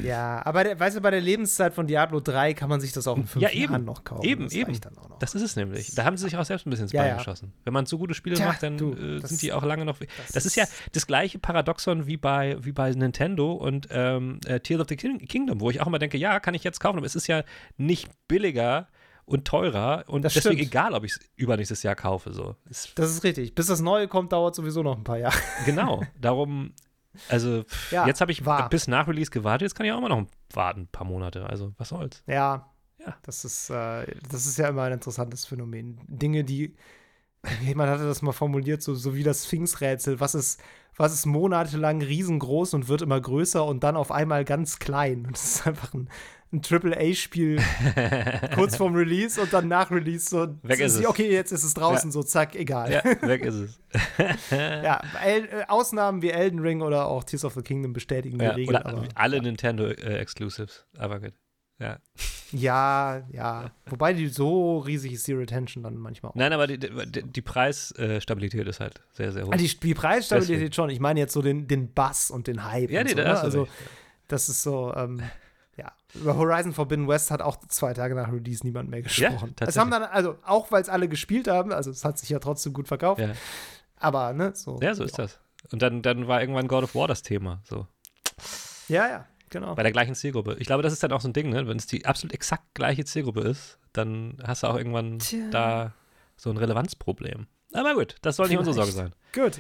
[0.03, 3.07] ja, aber der, weißt du, bei der Lebenszeit von Diablo 3 kann man sich das
[3.07, 3.71] auch in fünf Ja, eben.
[3.73, 4.23] Jahren noch kaufen.
[4.25, 4.69] Eben, das eben.
[4.71, 5.19] reicht Dann auch noch.
[5.19, 5.93] Das ist es nämlich.
[5.95, 7.17] Da haben sie sich auch selbst ein bisschen ins Ja, Bein ja.
[7.17, 7.53] geschossen.
[7.63, 9.85] Wenn man so gute Spiele Tja, macht, dann du, äh, das- sind die auch lange
[9.85, 9.97] noch.
[9.99, 14.59] Das, das ist ja das gleiche Paradoxon wie bei, wie bei Nintendo und ähm, äh,
[14.59, 16.97] Tears of the King Kingdom, wo ich auch immer denke, ja, kann ich jetzt kaufen,
[16.97, 17.43] aber es ist ja
[17.77, 18.87] nicht billiger
[19.25, 20.71] und teurer und Das deswegen stimmt.
[20.71, 22.33] egal, ob ich es übernächstes Jahr kaufe.
[22.33, 22.55] So.
[22.65, 23.53] Das ist richtig.
[23.53, 25.37] Bis das Neue kommt, dauert sowieso noch ein paar Jahre.
[25.65, 26.01] genau.
[26.19, 26.73] Darum,
[27.27, 28.69] also pff, Ja, jetzt habe ich wahr.
[28.69, 31.45] bis nach Release gewartet, jetzt kann ich auch immer noch warten, ein paar Monate.
[31.49, 32.23] Also, was soll's.
[32.27, 32.69] Ja.
[32.99, 33.15] Ja.
[33.23, 35.99] Das ist, äh, das ist ja immer ein interessantes Phänomen.
[36.07, 36.75] Dinge, die.
[37.61, 40.19] Jemand hatte das mal formuliert, so, so wie das Sphinx-Rätsel.
[40.19, 40.59] Was ist,
[40.97, 45.25] was ist monatelang riesengroß und wird immer größer und dann auf einmal ganz klein?
[45.25, 46.09] Und das ist einfach ein,
[46.51, 47.61] ein Triple-A-Spiel
[48.55, 50.47] kurz vorm Release und dann nach Release so.
[50.63, 51.05] Weg ist es.
[51.05, 52.91] Okay, jetzt ist es draußen, so zack, egal.
[52.91, 53.79] Ja, weg ist es.
[54.51, 58.45] Ja, El äh, Ausnahmen wie Elden Ring oder auch Tears of the Kingdom bestätigen die
[58.45, 58.81] Ja, Regel.
[59.15, 60.85] alle Nintendo äh, Exclusives.
[60.97, 61.33] Aber gut.
[61.79, 61.97] Ja.
[62.51, 63.71] ja, ja.
[63.85, 66.35] Wobei die so riesig ist die Retention dann manchmal auch.
[66.35, 69.51] Nein, aber die, die, die Preisstabilität ist halt sehr, sehr hoch.
[69.53, 70.73] Ah, die, die Preisstabilität Deswegen.
[70.73, 70.89] schon.
[70.89, 72.91] Ich meine jetzt so den, den Bass und den Hype.
[72.91, 73.39] ja, nee, so, da ne?
[73.39, 73.67] Also,
[74.27, 75.21] das ist so, ähm,
[75.77, 75.91] ja.
[76.13, 79.55] Über Horizon Forbidden West hat auch zwei Tage nach Release niemand mehr gesprochen.
[79.61, 82.39] es haben dann, also auch weil es alle gespielt haben, also es hat sich ja
[82.39, 83.31] trotzdem gut verkauft, Ja.
[83.95, 84.79] aber, ne, so.
[84.81, 85.39] ja, so ist das.
[85.71, 87.61] Und dann, dann war irgendwann God of War das Thema.
[87.63, 87.87] So.
[88.87, 89.75] Ja, ja, genau.
[89.75, 90.55] Bei der gleichen Zielgruppe.
[90.59, 91.67] Ich glaube, das ist dann auch so ein Ding, ne?
[91.67, 95.49] Wenn es die absolut exakt gleiche Zielgruppe ist, dann hast du auch irgendwann Tja.
[95.51, 95.93] da
[96.37, 97.47] so ein Relevanzproblem.
[97.73, 99.13] Aber gut, das soll nicht unsere Sorge sein.
[99.33, 99.59] Gut.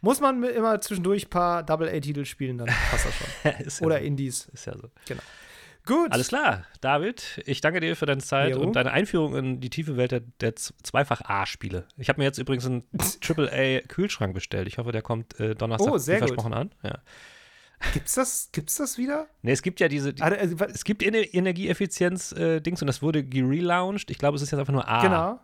[0.00, 3.26] Muss man immer zwischendurch ein paar Double-A-Titel spielen, dann passt das schon.
[3.44, 4.04] ja Oder so.
[4.04, 4.46] Indies.
[4.52, 4.90] Ist ja so.
[5.86, 6.12] Gut.
[6.12, 8.60] Alles klar, David, ich danke dir für deine Zeit Jo.
[8.62, 11.86] und deine Einführung in die tiefe Welt der, der Z- Zweifach-A-Spiele.
[11.98, 12.84] Ich habe mir jetzt übrigens einen
[13.26, 14.66] AAA-Kühlschrank bestellt.
[14.68, 16.28] Ich hoffe, der kommt äh, Donnerstag Oh, sehr wie gut.
[16.30, 16.70] versprochen an.
[16.82, 16.98] Ja.
[17.92, 19.26] Gibt's das, gibt's das wieder?
[19.42, 24.10] Nee, es gibt ja diese, die, Also, es gibt Ener Energieeffizienz-Dings und das wurde gerelauncht.
[24.10, 25.02] Ich glaube, es ist jetzt einfach nur A.
[25.02, 25.38] genau.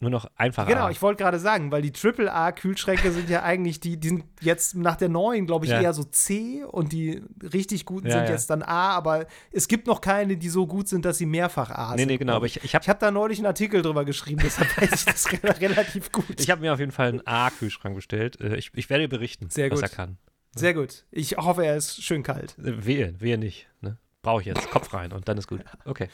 [0.00, 0.90] Nur noch einfacher Genau, A.
[0.90, 4.96] ich wollte gerade sagen, weil die AAA-Kühlschränke sind ja eigentlich, die, die sind jetzt nach
[4.96, 5.80] der neuen, glaube ich, Ja.
[5.80, 8.30] eher so C und die richtig guten Ja, sind ja.
[8.32, 11.70] jetzt dann A, aber es gibt noch keine, die so gut sind, dass sie mehrfach
[11.70, 12.08] A Nee, sind.
[12.08, 12.32] nee, genau.
[12.32, 14.92] glaub Aber ich ich, habe ich habe da neulich einen Artikel drüber geschrieben, deshalb weiß
[14.92, 16.40] ich das re- relativ gut.
[16.40, 18.40] ich hab mir auf jeden Fall einen A-Kühlschrank bestellt.
[18.40, 19.88] Äh, Ich, ich werde berichten, Sehr was gut.
[19.88, 20.18] er kann.
[20.54, 21.04] Sehr gut.
[21.10, 22.54] Ich hoffe, er ist schön kalt.
[22.58, 23.68] Wehe, wehe nicht.
[23.80, 23.96] Ne?
[24.22, 24.70] Brauche ich jetzt.
[24.70, 25.62] Kopf rein und dann ist gut.
[25.84, 26.08] Okay.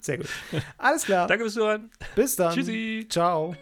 [0.00, 0.28] Sehr gut.
[0.78, 1.26] Alles klar.
[1.26, 1.90] Danke fürs Zuhören.
[2.14, 2.54] Bis dann.
[2.54, 3.06] Tschüssi.
[3.08, 3.54] Ciao.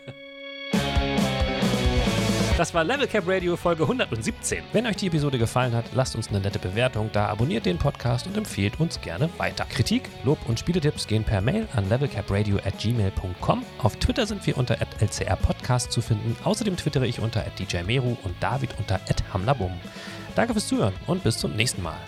[2.59, 4.64] Das war Level Cap Radio Folge 117.
[4.72, 8.26] Wenn euch die Episode gefallen hat, lasst uns eine nette Bewertung da, abonniert den Podcast
[8.26, 9.64] und empfehlt uns gerne weiter.
[9.64, 13.64] Kritik, Lob und Spieletipps gehen per Mail an levelcapradio@gmail.com.
[13.78, 16.36] Auf Twitter sind wir unter @lcrpodcast zu finden.
[16.42, 18.98] Außerdem twittere ich unter @djmeru und David unter
[19.32, 19.70] @hamlabum.
[20.34, 22.00] Danke fürs Zuhören und bis zum nächsten Mal.